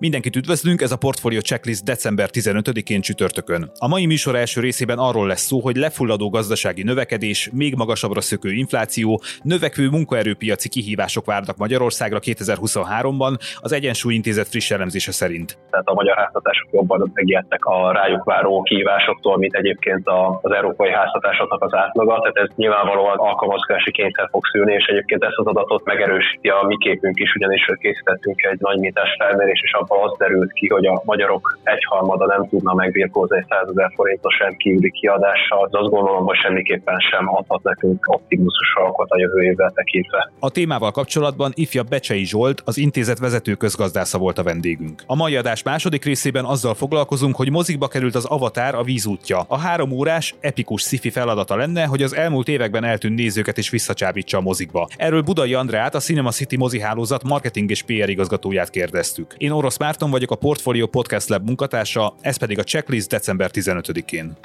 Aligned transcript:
Mindenkit 0.00 0.36
üdvözlünk, 0.36 0.80
ez 0.80 0.92
a 0.92 0.96
Portfolio 0.96 1.40
Checklist 1.40 1.84
december 1.84 2.28
15-én 2.32 3.00
csütörtökön. 3.00 3.70
A 3.78 3.88
mai 3.88 4.06
műsor 4.06 4.34
első 4.34 4.60
részében 4.60 4.98
arról 4.98 5.26
lesz 5.26 5.46
szó, 5.50 5.60
hogy 5.60 5.76
lefulladó 5.76 6.28
gazdasági 6.30 6.82
növekedés, 6.82 7.50
még 7.52 7.74
magasabbra 7.74 8.20
szökő 8.20 8.50
infláció, 8.52 9.20
növekvő 9.42 9.88
munkaerőpiaci 9.88 10.68
kihívások 10.68 11.24
várnak 11.26 11.56
Magyarországra 11.56 12.18
2023-ban, 12.22 13.32
az 13.60 13.72
Egyensúly 13.72 14.14
Intézet 14.14 14.48
friss 14.48 14.70
elemzése 14.70 15.12
szerint. 15.12 15.58
Tehát 15.70 15.86
a 15.86 15.94
magyar 15.94 16.16
háztatások 16.16 16.68
jobban 16.72 17.10
megijedtek 17.14 17.64
a 17.64 17.92
rájuk 17.92 18.24
váró 18.24 18.62
kihívásoktól, 18.62 19.38
mint 19.38 19.54
egyébként 19.54 20.08
az 20.42 20.52
európai 20.52 20.90
háztatásoknak 20.90 21.62
az 21.64 21.74
átlaga, 21.74 22.20
tehát 22.20 22.48
ez 22.48 22.56
nyilvánvalóan 22.56 23.18
alkalmazkodási 23.18 23.90
kényszer 23.90 24.28
fog 24.30 24.46
szülni, 24.46 24.72
és 24.72 24.84
egyébként 24.84 25.24
ezt 25.24 25.36
az 25.36 25.46
adatot 25.46 25.84
megerősíti 25.84 26.48
a 26.48 26.66
mi 26.66 26.76
képünk 26.78 27.18
is, 27.18 27.34
ugyanis 27.34 27.70
készítettünk 27.80 28.42
egy 28.42 28.60
nagy 28.60 28.92
felmérés, 29.18 29.60
és 29.62 29.72
az 29.88 30.16
derült 30.18 30.52
ki, 30.52 30.68
hogy 30.68 30.86
a 30.86 31.02
magyarok 31.04 31.58
egyharmada 31.62 32.26
nem 32.26 32.48
tudna 32.48 32.74
megbírkózni 32.74 33.36
egy 33.36 33.46
100 33.48 33.68
ezer 33.68 33.92
forintos 33.94 34.38
rendkívüli 34.38 34.90
kiadással, 34.90 35.64
az 35.64 35.74
azt 35.74 35.90
gondolom, 35.90 36.24
hogy 36.24 36.36
semmiképpen 36.36 36.98
sem 37.10 37.34
adhat 37.34 37.62
nekünk 37.62 38.04
optimizmusokat 38.06 39.10
a 39.10 39.18
jövő 39.18 39.42
évvel 39.42 39.70
tekintve. 39.74 40.30
A 40.38 40.50
témával 40.50 40.90
kapcsolatban 40.90 41.52
ifja 41.54 41.82
Becsei 41.82 42.24
Zsolt, 42.24 42.62
az 42.64 42.78
intézet 42.78 43.18
vezető 43.18 43.54
közgazdásza 43.54 44.18
volt 44.18 44.38
a 44.38 44.42
vendégünk. 44.42 45.02
A 45.06 45.14
mai 45.14 45.36
adás 45.36 45.62
második 45.62 46.04
részében 46.04 46.44
azzal 46.44 46.74
foglalkozunk, 46.74 47.36
hogy 47.36 47.50
mozikba 47.50 47.88
került 47.88 48.14
az 48.14 48.24
Avatar 48.24 48.74
a 48.74 48.82
vízútja. 48.82 49.40
A 49.48 49.58
három 49.58 49.90
órás, 49.90 50.34
epikus 50.40 50.82
sci 50.82 51.10
feladata 51.10 51.56
lenne, 51.56 51.84
hogy 51.84 52.02
az 52.02 52.14
elmúlt 52.14 52.48
években 52.48 52.84
eltűnt 52.84 53.14
nézőket 53.14 53.58
is 53.58 53.70
visszacsábítsa 53.70 54.38
a 54.38 54.40
mozikba. 54.40 54.88
Erről 54.96 55.22
Budai 55.22 55.54
Andrát, 55.54 55.94
a 55.94 55.98
Cinema 55.98 56.30
City 56.30 56.56
mozihálózat 56.56 57.22
marketing 57.22 57.70
és 57.70 57.82
PR 57.82 58.08
igazgatóját 58.08 58.70
kérdeztük. 58.70 59.34
Én 59.36 59.50
Orosz 59.50 59.77
Márton 59.78 60.10
vagyok, 60.10 60.30
a 60.30 60.34
Portfolio 60.34 60.86
Podcast 60.86 61.28
Lab 61.28 61.46
munkatársa, 61.46 62.14
ez 62.20 62.36
pedig 62.36 62.58
a 62.58 62.64
checklist 62.64 63.08
december 63.08 63.50
15-én. 63.52 64.36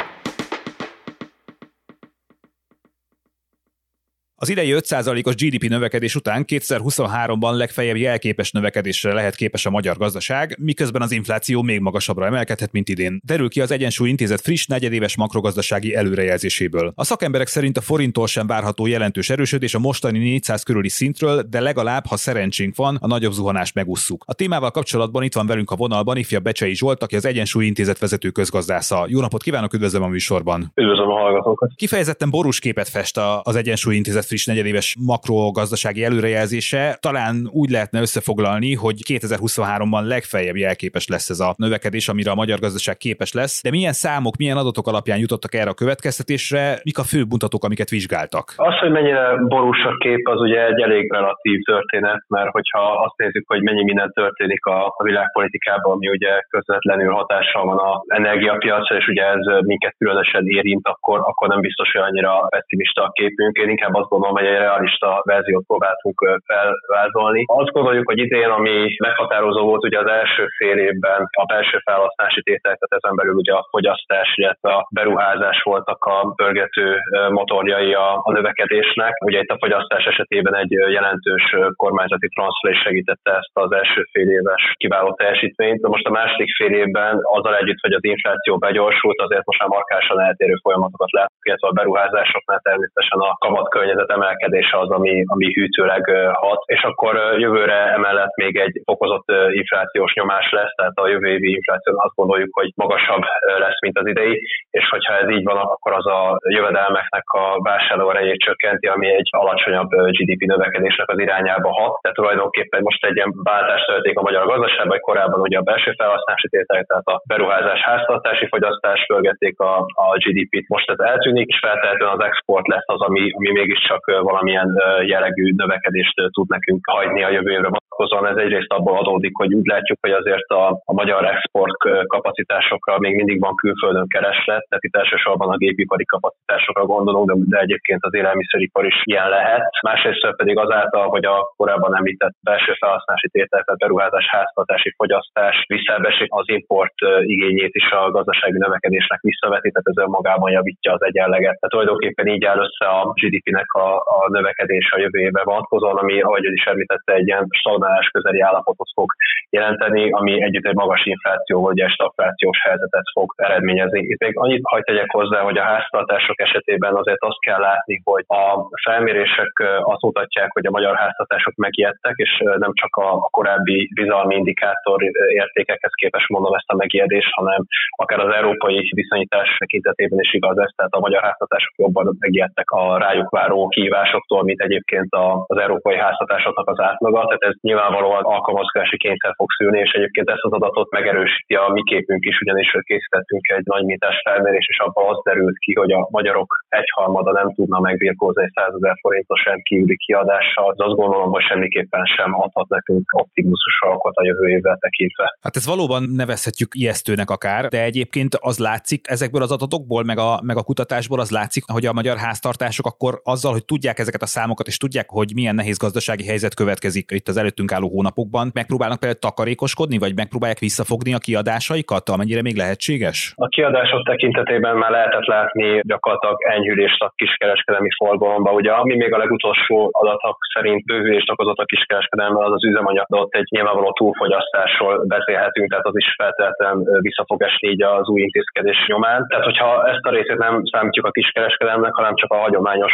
Az 4.43 4.49
idei 4.49 4.75
5%-os 4.77 5.35
GDP 5.35 5.69
növekedés 5.69 6.15
után 6.15 6.45
2023-ban 6.47 7.55
legfeljebb 7.55 7.95
jelképes 7.95 8.51
növekedésre 8.51 9.13
lehet 9.13 9.35
képes 9.35 9.65
a 9.65 9.69
magyar 9.69 9.97
gazdaság, 9.97 10.57
miközben 10.59 11.01
az 11.01 11.11
infláció 11.11 11.61
még 11.61 11.79
magasabbra 11.79 12.25
emelkedhet, 12.25 12.71
mint 12.71 12.89
idén. 12.89 13.21
Derül 13.25 13.49
ki 13.49 13.61
az 13.61 13.71
Egyensúly 13.71 14.09
Intézet 14.09 14.41
friss 14.41 14.65
negyedéves 14.65 15.15
makrogazdasági 15.17 15.95
előrejelzéséből. 15.95 16.91
A 16.95 17.03
szakemberek 17.03 17.47
szerint 17.47 17.77
a 17.77 17.81
forinttól 17.81 18.27
sem 18.27 18.47
várható 18.47 18.85
jelentős 18.85 19.29
erősödés 19.29 19.73
a 19.73 19.79
mostani 19.79 20.19
400 20.19 20.63
körüli 20.63 20.89
szintről, 20.89 21.41
de 21.41 21.59
legalább, 21.59 22.05
ha 22.05 22.17
szerencsénk 22.17 22.75
van, 22.75 22.97
a 23.01 23.07
nagyobb 23.07 23.31
zuhanást 23.31 23.75
megusszuk. 23.75 24.23
A 24.27 24.33
témával 24.33 24.71
kapcsolatban 24.71 25.23
itt 25.23 25.33
van 25.33 25.47
velünk 25.47 25.71
a 25.71 25.75
vonalban 25.75 26.17
ifja 26.17 26.39
Becsei 26.39 26.75
Zsolt, 26.75 27.03
aki 27.03 27.15
az 27.15 27.25
Egyensúly 27.25 27.65
Intézet 27.65 27.99
vezető 27.99 28.29
közgazdásza. 28.29 29.05
Jó 29.07 29.19
napot 29.19 29.43
kívánok, 29.43 29.73
üdvözlöm 29.73 30.03
a 30.03 30.07
műsorban. 30.07 30.71
Üdvözlöm 30.75 31.09
a 31.09 31.19
hallgatókat. 31.19 31.71
Kifejezetten 31.75 32.29
borús 32.29 32.59
képet 32.59 32.89
fest 32.89 33.19
az 33.41 33.55
Egyensúly 33.55 33.95
Intézet 33.95 34.31
friss 34.33 34.53
negyedéves 34.53 34.87
makrogazdasági 35.11 36.01
előrejelzése 36.09 36.83
talán 37.07 37.35
úgy 37.61 37.69
lehetne 37.75 37.99
összefoglalni, 38.05 38.71
hogy 38.83 38.97
2023-ban 39.13 40.03
legfeljebb 40.13 40.59
jelképes 40.65 41.05
lesz 41.13 41.29
ez 41.35 41.39
a 41.47 41.49
növekedés, 41.65 42.05
amire 42.13 42.31
a 42.31 42.41
magyar 42.41 42.59
gazdaság 42.65 42.97
képes 43.05 43.31
lesz. 43.39 43.55
De 43.65 43.69
milyen 43.77 43.97
számok, 44.05 44.35
milyen 44.43 44.61
adatok 44.63 44.87
alapján 44.91 45.19
jutottak 45.23 45.53
erre 45.59 45.71
a 45.73 45.79
következtetésre, 45.81 46.63
mik 46.89 46.97
a 47.03 47.09
fő 47.11 47.19
mutatók, 47.33 47.63
amiket 47.67 47.89
vizsgáltak? 47.97 48.45
Az, 48.69 48.77
hogy 48.83 48.91
mennyire 48.97 49.23
borús 49.53 49.81
a 49.91 49.93
kép, 50.03 50.27
az 50.33 50.39
ugye 50.47 50.61
egy 50.71 50.81
elég 50.87 51.11
relatív 51.11 51.59
történet, 51.71 52.21
mert 52.27 52.51
hogyha 52.57 52.83
azt 53.05 53.17
nézzük, 53.17 53.45
hogy 53.47 53.61
mennyi 53.61 53.83
minden 53.83 54.11
történik 54.21 54.65
a, 54.65 54.79
a 54.97 55.03
világpolitikában, 55.03 55.91
ami 55.95 56.07
ugye 56.09 56.33
közvetlenül 56.49 57.11
hatással 57.19 57.65
van 57.65 57.79
az 57.89 58.01
energiapiacra, 58.07 58.95
és 58.97 59.07
ugye 59.07 59.23
ez 59.35 59.45
minket 59.71 59.95
különösen 59.97 60.43
érint, 60.47 60.87
akkor, 60.87 61.19
akkor 61.19 61.47
nem 61.47 61.59
biztos, 61.59 61.91
hogy 61.91 62.01
annyira 62.01 62.33
pessimista 62.49 63.03
a 63.03 63.11
képünk. 63.11 63.57
Én 63.57 63.69
inkább 63.69 63.93
azt 63.93 64.09
gondolom, 64.23 64.37
hogy 64.41 64.53
egy 64.53 64.65
realista 64.67 65.09
verziót 65.31 65.65
próbáltunk 65.65 66.17
felvázolni. 66.51 67.43
Azt 67.61 67.73
gondoljuk, 67.77 68.07
hogy 68.11 68.19
idén, 68.25 68.49
ami 68.49 68.75
meghatározó 69.07 69.61
volt 69.65 69.83
ugye 69.83 69.99
az 69.99 70.09
első 70.19 70.43
fél 70.57 70.77
évben 70.77 71.21
a 71.41 71.45
belső 71.45 71.77
felhasználási 71.87 72.41
tétel, 72.41 72.75
tehát 72.77 72.97
ezen 72.99 73.15
belül 73.15 73.35
ugye 73.43 73.53
a 73.53 73.67
fogyasztás, 73.69 74.29
illetve 74.35 74.69
a 74.73 74.87
beruházás 74.97 75.61
voltak 75.63 76.03
a 76.05 76.33
pörgető 76.35 76.97
motorjai 77.29 77.93
a, 77.93 78.09
a 78.27 78.31
növekedésnek. 78.31 79.13
Ugye 79.25 79.39
itt 79.39 79.55
a 79.55 79.61
fogyasztás 79.63 80.05
esetében 80.05 80.55
egy 80.55 80.71
jelentős 80.71 81.45
kormányzati 81.75 82.27
transfer 82.27 82.75
segítette 82.75 83.31
ezt 83.31 83.51
az 83.53 83.71
első 83.71 84.01
fél 84.11 84.29
éves 84.29 84.73
kiváló 84.77 85.13
teljesítményt. 85.13 85.81
De 85.81 85.87
most 85.87 86.07
a 86.07 86.15
második 86.19 86.55
fél 86.55 86.73
évben 86.83 87.19
azzal 87.21 87.55
együtt, 87.55 87.79
hogy 87.85 87.93
az 87.93 88.03
infláció 88.03 88.57
begyorsult, 88.57 89.19
azért 89.21 89.45
most 89.45 89.59
már 89.59 89.69
markásan 89.69 90.19
eltérő 90.19 90.55
folyamatokat 90.61 91.11
látunk, 91.11 91.45
illetve 91.47 91.67
a 91.67 91.77
beruházásoknál 91.79 92.59
természetesen 92.63 93.19
a 93.19 93.35
kamatkörnyezet 93.45 94.02
emelkedése 94.09 94.79
az, 94.79 94.89
ami, 94.89 95.23
ami 95.27 95.53
hűtőleg 95.53 96.03
hat, 96.33 96.61
és 96.65 96.81
akkor 96.81 97.15
jövőre 97.37 97.79
emellett 97.93 98.35
még 98.35 98.57
egy 98.57 98.81
fokozott 98.85 99.27
inflációs 99.51 100.13
nyomás 100.13 100.51
lesz, 100.51 100.73
tehát 100.75 100.95
a 100.95 101.07
jövő 101.07 101.27
évi 101.27 101.49
infláció 101.53 101.93
azt 101.97 102.15
gondoljuk, 102.15 102.53
hogy 102.53 102.71
magasabb 102.75 103.23
lesz, 103.57 103.81
mint 103.81 103.97
az 103.97 104.07
idei, 104.07 104.41
és 104.69 104.89
hogyha 104.89 105.13
ez 105.17 105.29
így 105.29 105.43
van, 105.43 105.57
akkor 105.57 105.91
az 105.93 106.05
a 106.05 106.37
jövedelmeknek 106.47 107.23
a 107.25 107.61
vásárló 107.61 108.09
erejét 108.09 108.39
csökkenti, 108.39 108.87
ami 108.87 109.07
egy 109.13 109.29
alacsonyabb 109.31 109.89
GDP 109.89 110.41
növekedésnek 110.45 111.09
az 111.09 111.19
irányába 111.19 111.69
hat. 111.73 111.93
Tehát 112.01 112.17
tulajdonképpen 112.17 112.81
most 112.83 113.05
egy 113.05 113.15
ilyen 113.15 113.33
váltást 113.43 113.85
történik 113.85 114.17
a 114.17 114.21
magyar 114.21 114.45
gazdaságban, 114.45 114.99
korábban 114.99 115.39
ugye 115.39 115.57
a 115.57 115.67
belső 115.69 115.91
felhasználási 115.97 116.47
tételek, 116.49 116.85
tehát 116.85 117.05
a 117.05 117.21
beruházás 117.27 117.81
háztartási 117.81 118.47
fogyasztás 118.47 119.05
fölgették 119.05 119.59
a, 119.59 119.73
a 119.77 120.07
GDP-t, 120.23 120.67
most 120.67 120.89
ez 120.89 120.99
eltűnik, 120.99 121.47
és 121.47 121.59
feltehetően 121.59 122.11
az 122.17 122.23
export 122.23 122.67
lesz 122.67 122.89
az, 122.95 123.01
ami, 123.01 123.31
ami 123.37 123.49
mégiscsak 123.93 124.23
valamilyen 124.23 124.69
jellegű 125.05 125.53
növekedést 125.55 126.15
tud 126.31 126.47
nekünk 126.47 126.81
hagyni 126.89 127.23
a 127.23 127.29
jövő 127.29 127.51
évre 127.51 127.69
vonatkozóan. 127.75 128.27
Ez 128.27 128.43
egyrészt 128.43 128.73
abból 128.73 128.97
adódik, 128.97 129.35
hogy 129.37 129.53
úgy 129.53 129.65
látjuk, 129.65 129.97
hogy 130.01 130.11
azért 130.11 130.47
a, 130.47 130.81
a 130.85 130.93
magyar 130.93 131.25
export 131.25 131.77
kapacitásokra 132.07 132.99
még 132.99 133.15
mindig 133.15 133.39
van 133.39 133.55
külföldön 133.55 134.07
kereslet, 134.07 134.65
tehát 134.69 134.83
itt 134.87 134.95
elsősorban 134.95 135.49
a 135.49 135.57
gépipari 135.57 136.05
kapacitásokra 136.05 136.85
gondolunk, 136.85 137.27
de, 137.29 137.33
de 137.45 137.57
egyébként 137.59 138.03
az 138.03 138.13
élelmiszeripar 138.13 138.85
is 138.85 139.01
ilyen 139.03 139.29
lehet. 139.29 139.63
Másrészt 139.81 140.35
pedig 140.35 140.57
azáltal, 140.57 141.07
hogy 141.07 141.25
a 141.25 141.53
korábban 141.55 141.95
említett 141.95 142.35
belső 142.41 142.73
felhasználási 142.79 143.29
tétel, 143.29 143.63
tehát 143.63 143.79
beruházás, 143.79 144.25
háztartási 144.27 144.93
fogyasztás 144.97 145.55
visszaesik 145.67 146.27
az 146.29 146.47
import 146.57 146.97
igényét 147.21 147.75
is 147.81 147.91
a 147.91 148.11
gazdasági 148.11 148.57
növekedésnek 148.57 149.19
visszaveti, 149.21 149.69
tehát 149.71 149.91
ez 149.91 150.03
önmagában 150.03 150.51
javítja 150.51 150.91
az 150.93 151.03
egyenleget. 151.03 151.57
Tehát 151.59 151.73
tulajdonképpen 151.75 152.27
így 152.27 152.45
áll 152.45 152.59
össze 152.65 152.85
a 152.97 153.13
GDP-nek 153.19 153.73
a 153.73 153.82
a, 153.83 154.27
növekedés 154.27 154.91
a 154.91 154.99
jövő 154.99 155.19
évben 155.19 155.43
vonatkozóan, 155.45 155.97
ami, 155.97 156.21
ahogy 156.21 156.43
is 156.43 156.65
említette, 156.65 157.13
egy 157.13 157.27
ilyen 157.27 157.47
stagnálás 157.49 158.07
közeli 158.07 158.39
állapotot 158.39 158.87
fog 158.93 159.09
jelenteni, 159.49 160.11
ami 160.11 160.43
együtt 160.43 160.65
egy 160.65 160.75
magas 160.75 161.05
infláció 161.05 161.61
vagy 161.61 161.79
egy 161.79 161.89
stagflációs 161.89 162.59
helyzetet 162.61 163.07
fog 163.13 163.33
eredményezni. 163.35 163.99
Itt 163.99 164.19
még 164.19 164.37
annyit 164.37 164.61
hagyd 164.63 164.85
tegyek 164.85 165.11
hozzá, 165.11 165.39
hogy 165.39 165.57
a 165.57 165.63
háztartások 165.63 166.41
esetében 166.41 166.95
azért 166.95 167.23
azt 167.23 167.39
kell 167.39 167.59
látni, 167.59 168.01
hogy 168.03 168.23
a 168.27 168.43
felmérések 168.83 169.51
azt 169.83 170.01
mutatják, 170.01 170.49
hogy 170.51 170.65
a 170.65 170.75
magyar 170.77 170.95
háztartások 170.95 171.55
megijedtek, 171.55 172.13
és 172.15 172.41
nem 172.57 172.71
csak 172.73 172.95
a 172.95 173.29
korábbi 173.37 173.89
bizalmi 173.93 174.35
indikátor 174.35 175.03
értékekhez 175.27 175.91
képest 175.93 176.29
mondom 176.29 176.53
ezt 176.53 176.69
a 176.69 176.75
megijedést, 176.75 177.31
hanem 177.31 177.65
akár 177.89 178.19
az 178.19 178.33
európai 178.33 178.91
viszonyítás 178.95 179.55
tekintetében 179.57 180.19
is 180.19 180.33
igaz 180.33 180.57
ez, 180.57 180.71
tehát 180.75 180.93
a 180.93 180.99
magyar 180.99 181.21
háztartások 181.21 181.73
jobban 181.77 182.15
megijedtek 182.19 182.71
a 182.71 182.97
rájuk 182.97 183.29
váró 183.29 183.67
kihívásoktól, 183.73 184.41
mint 184.43 184.61
egyébként 184.67 185.09
az 185.53 185.57
európai 185.67 185.97
háztatásoknak 186.05 186.69
az 186.69 186.79
átlaga, 186.89 187.19
tehát 187.25 187.45
ez 187.49 187.55
nyilvánvalóan 187.61 188.23
alkalmazkodási 188.23 188.97
kényszer 188.97 189.33
fog 189.35 189.49
szülni, 189.57 189.79
és 189.79 189.91
egyébként 189.91 190.29
ezt 190.29 190.47
az 190.47 190.51
adatot 190.51 190.89
megerősíti 190.91 191.55
a 191.55 191.67
mi 191.75 191.83
képünk 191.83 192.23
is, 192.25 192.37
ugyanis 192.43 192.69
készítettünk 192.89 193.47
egy 193.47 193.65
nagy 193.65 193.85
mitás 193.91 194.17
felmérés, 194.27 194.65
és 194.73 194.79
abban 194.79 195.05
az 195.11 195.19
derült 195.23 195.57
ki, 195.57 195.73
hogy 195.81 195.91
a 195.91 196.07
magyarok 196.09 196.49
egyharmada 196.69 197.31
nem 197.31 197.53
tudna 197.53 197.79
megbírkózni 197.79 198.43
egy 198.43 198.51
100 198.55 198.73
ezer 198.79 198.95
forintos 199.01 199.43
rendkívüli 199.45 199.97
kiadással, 200.05 200.69
az 200.69 200.79
azt 200.87 200.95
gondolom, 200.95 201.29
hogy 201.31 201.43
semmiképpen 201.43 202.05
sem 202.05 202.33
adhat 202.41 202.67
nekünk 202.67 203.05
optimizmusokat 203.11 204.15
a 204.15 204.25
jövő 204.25 204.47
évvel 204.49 204.77
tekintve. 204.79 205.37
Hát 205.41 205.55
ez 205.55 205.65
valóban 205.67 206.03
nevezhetjük 206.03 206.69
ijesztőnek 206.75 207.29
akár, 207.29 207.67
de 207.67 207.83
egyébként 207.83 208.31
az 208.39 208.57
látszik 208.57 209.07
ezekből 209.09 209.41
az 209.41 209.51
adatokból, 209.51 210.03
meg 210.03 210.17
a, 210.17 210.39
meg 210.43 210.57
a 210.57 210.63
kutatásból 210.63 211.19
az 211.19 211.31
látszik, 211.31 211.63
hogy 211.71 211.85
a 211.85 211.93
magyar 211.93 212.17
háztartások 212.17 212.85
akkor 212.85 213.19
azzal, 213.23 213.51
hogy 213.51 213.62
hogy 213.63 213.79
tudják 213.79 213.99
ezeket 214.03 214.23
a 214.27 214.33
számokat, 214.37 214.67
és 214.71 214.77
tudják, 214.77 215.09
hogy 215.19 215.29
milyen 215.39 215.55
nehéz 215.61 215.77
gazdasági 215.85 216.25
helyzet 216.31 216.55
következik 216.61 217.07
itt 217.19 217.27
az 217.31 217.37
előttünk 217.41 217.71
álló 217.75 217.87
hónapokban, 217.95 218.45
megpróbálnak 218.59 218.99
például 218.99 219.25
takarékoskodni, 219.27 219.97
vagy 220.03 220.13
megpróbálják 220.21 220.61
visszafogni 220.67 221.11
a 221.13 221.25
kiadásaikat, 221.27 222.05
amennyire 222.15 222.41
még 222.47 222.55
lehetséges? 222.63 223.17
A 223.47 223.47
kiadások 223.55 224.01
tekintetében 224.11 224.75
már 224.81 224.91
lehetett 224.97 225.27
látni 225.35 225.67
gyakorlatilag 225.91 226.37
enyhülést 226.55 227.01
a 227.01 227.13
kiskereskedelmi 227.15 227.91
forgalomba. 228.01 228.49
Ugye 228.51 228.71
ami 228.71 228.95
még 228.95 229.13
a 229.13 229.21
legutolsó 229.23 229.75
adatok 229.91 230.37
szerint 230.53 230.85
bővülést 230.85 231.31
okozott 231.31 231.61
a 231.63 231.71
kiskereskedelme, 231.73 232.39
az 232.45 232.53
az 232.57 232.65
üzemanyag, 232.65 233.05
de 233.09 233.17
ott 233.17 233.33
egy 233.33 233.47
nyilvánvaló 233.49 233.91
túlfogyasztásról 233.93 234.93
beszélhetünk, 235.15 235.69
tehát 235.69 235.85
az 235.91 235.97
is 236.03 236.07
feltétlenül 236.17 237.01
vissza 237.07 237.23
fog 237.27 237.41
esni 237.43 237.67
így 237.69 237.83
az 237.83 238.07
új 238.13 238.21
intézkedés 238.21 238.77
nyomán. 238.87 239.25
Tehát, 239.29 239.45
hogyha 239.49 239.87
ezt 239.93 240.05
a 240.09 240.09
részét 240.09 240.37
nem 240.37 240.61
számítjuk 240.71 241.05
a 241.05 241.15
kiskereskedelemnek, 241.17 241.93
hanem 241.93 242.15
csak 242.15 242.31
a 242.31 242.41
hagyományos 242.45 242.93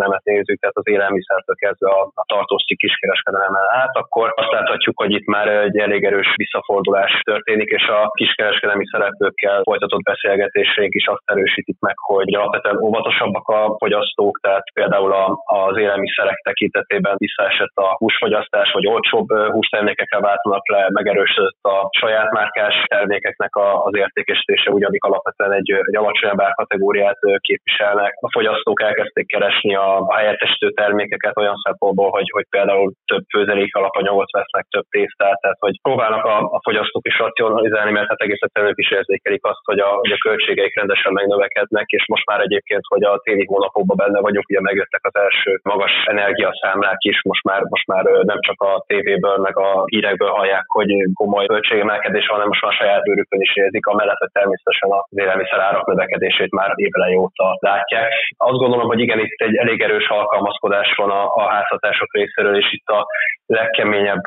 kiskereskedelmet 0.00 0.24
nézzük, 0.24 0.60
tehát 0.60 0.80
az 0.82 0.88
élelmiszertől 0.94 1.56
kezdve 1.64 1.90
a, 1.90 2.02
a 2.14 2.24
tartózti 2.32 2.76
kiskereskedelemmel 2.76 3.68
át, 3.82 3.94
akkor 4.02 4.32
azt 4.36 4.52
láthatjuk, 4.56 4.96
hogy 5.02 5.12
itt 5.18 5.26
már 5.26 5.48
egy 5.48 5.78
elég 5.78 6.04
erős 6.04 6.30
visszafordulás 6.36 7.12
történik, 7.24 7.70
és 7.78 7.84
a 7.88 8.08
kiskereskedelmi 8.20 8.86
szereplőkkel 8.92 9.62
folytatott 9.62 10.02
beszélgetéseink 10.12 10.94
is 10.94 11.06
azt 11.06 11.22
erősítik 11.24 11.76
meg, 11.80 11.94
hogy 11.98 12.34
alapvetően 12.34 12.82
óvatosabbak 12.82 13.48
a 13.48 13.76
fogyasztók, 13.78 14.40
tehát 14.42 14.64
például 14.74 15.12
az 15.44 15.76
élelmiszerek 15.76 16.38
tekintetében 16.48 17.14
visszaesett 17.16 17.74
a 17.74 17.94
húsfogyasztás, 17.96 18.72
vagy 18.72 18.86
olcsóbb 18.86 19.28
hústermékekre 19.54 20.20
váltanak 20.20 20.68
le, 20.68 20.86
megerősödött 20.92 21.58
a 21.62 21.88
saját 21.98 22.30
márkás 22.30 22.74
termékeknek 22.86 23.56
az 23.56 23.94
értékesítése, 23.96 24.70
ugyanik 24.70 25.04
alapvetően 25.04 25.52
egy, 25.52 25.70
egy 25.70 25.96
alacsonyabb 25.96 26.40
árkategóriát 26.40 27.18
képviselnek. 27.40 28.12
A 28.20 28.30
fogyasztók 28.30 28.82
elkezdték 28.82 29.26
keresni 29.26 29.74
a, 29.74 29.89
helyettesítő 30.18 30.68
termékeket 30.70 31.36
olyan 31.42 31.58
szempontból, 31.66 32.10
hogy, 32.10 32.28
hogy 32.36 32.46
például 32.50 32.92
több 33.12 33.24
főzelék 33.34 33.74
alapanyagot 33.74 34.30
vesznek, 34.38 34.64
több 34.70 34.86
tésztát, 34.96 35.40
tehát 35.40 35.60
hogy 35.66 35.74
próbálnak 35.82 36.24
a, 36.24 36.36
a 36.56 36.60
fogyasztók 36.66 37.06
is 37.06 37.18
racionalizálni, 37.18 37.90
mert 37.90 38.08
hát 38.08 38.20
egész 38.20 38.42
egyszerűen 38.46 38.72
is 38.76 38.90
érzékelik 38.90 39.44
azt, 39.44 39.64
hogy 39.64 39.78
a, 39.78 39.90
hogy 40.02 40.12
a 40.12 40.22
költségeik 40.26 40.74
rendesen 40.76 41.12
megnövekednek, 41.12 41.86
és 41.86 42.04
most 42.06 42.26
már 42.26 42.40
egyébként, 42.40 42.82
hogy 42.88 43.04
a 43.04 43.20
téli 43.24 43.44
hónapokban 43.46 43.96
benne 43.96 44.20
vagyunk, 44.20 44.48
ugye 44.48 44.60
megjöttek 44.60 45.00
az 45.02 45.16
első 45.24 45.60
magas 45.62 45.92
energiaszámlák 46.04 47.00
is, 47.12 47.22
most 47.22 47.44
már, 47.44 47.60
most 47.62 47.86
már 47.86 48.04
nem 48.04 48.40
csak 48.40 48.60
a 48.60 48.84
tévéből, 48.86 49.36
meg 49.36 49.56
a 49.58 49.82
hírekből 49.86 50.28
hallják, 50.28 50.64
hogy 50.66 50.90
komoly 51.14 51.46
költségemelkedés 51.46 52.26
hanem 52.26 52.46
most 52.46 52.62
már 52.62 52.72
saját 52.72 53.02
bőrükön 53.02 53.40
is 53.40 53.56
érzik, 53.56 53.86
amellett, 53.86 54.22
hogy 54.24 54.32
természetesen 54.32 54.90
az 54.90 55.18
élelmiszer 55.22 55.60
árak 55.60 55.86
növekedését 55.86 56.50
már 56.50 56.70
évele 56.74 57.16
óta 57.16 57.56
látják. 57.58 58.12
Azt 58.36 58.62
gondolom, 58.62 58.86
hogy 58.86 59.00
igen, 59.00 59.18
itt 59.18 59.40
egy 59.46 59.56
elég 59.56 59.79
erős 59.80 60.08
alkalmazkodás 60.08 60.94
van 60.96 61.10
a, 61.10 61.34
a 61.34 61.48
háztatások 61.48 62.12
részéről, 62.12 62.56
és 62.56 62.72
itt 62.72 62.86
a 62.86 63.06
legkeményebb 63.50 64.24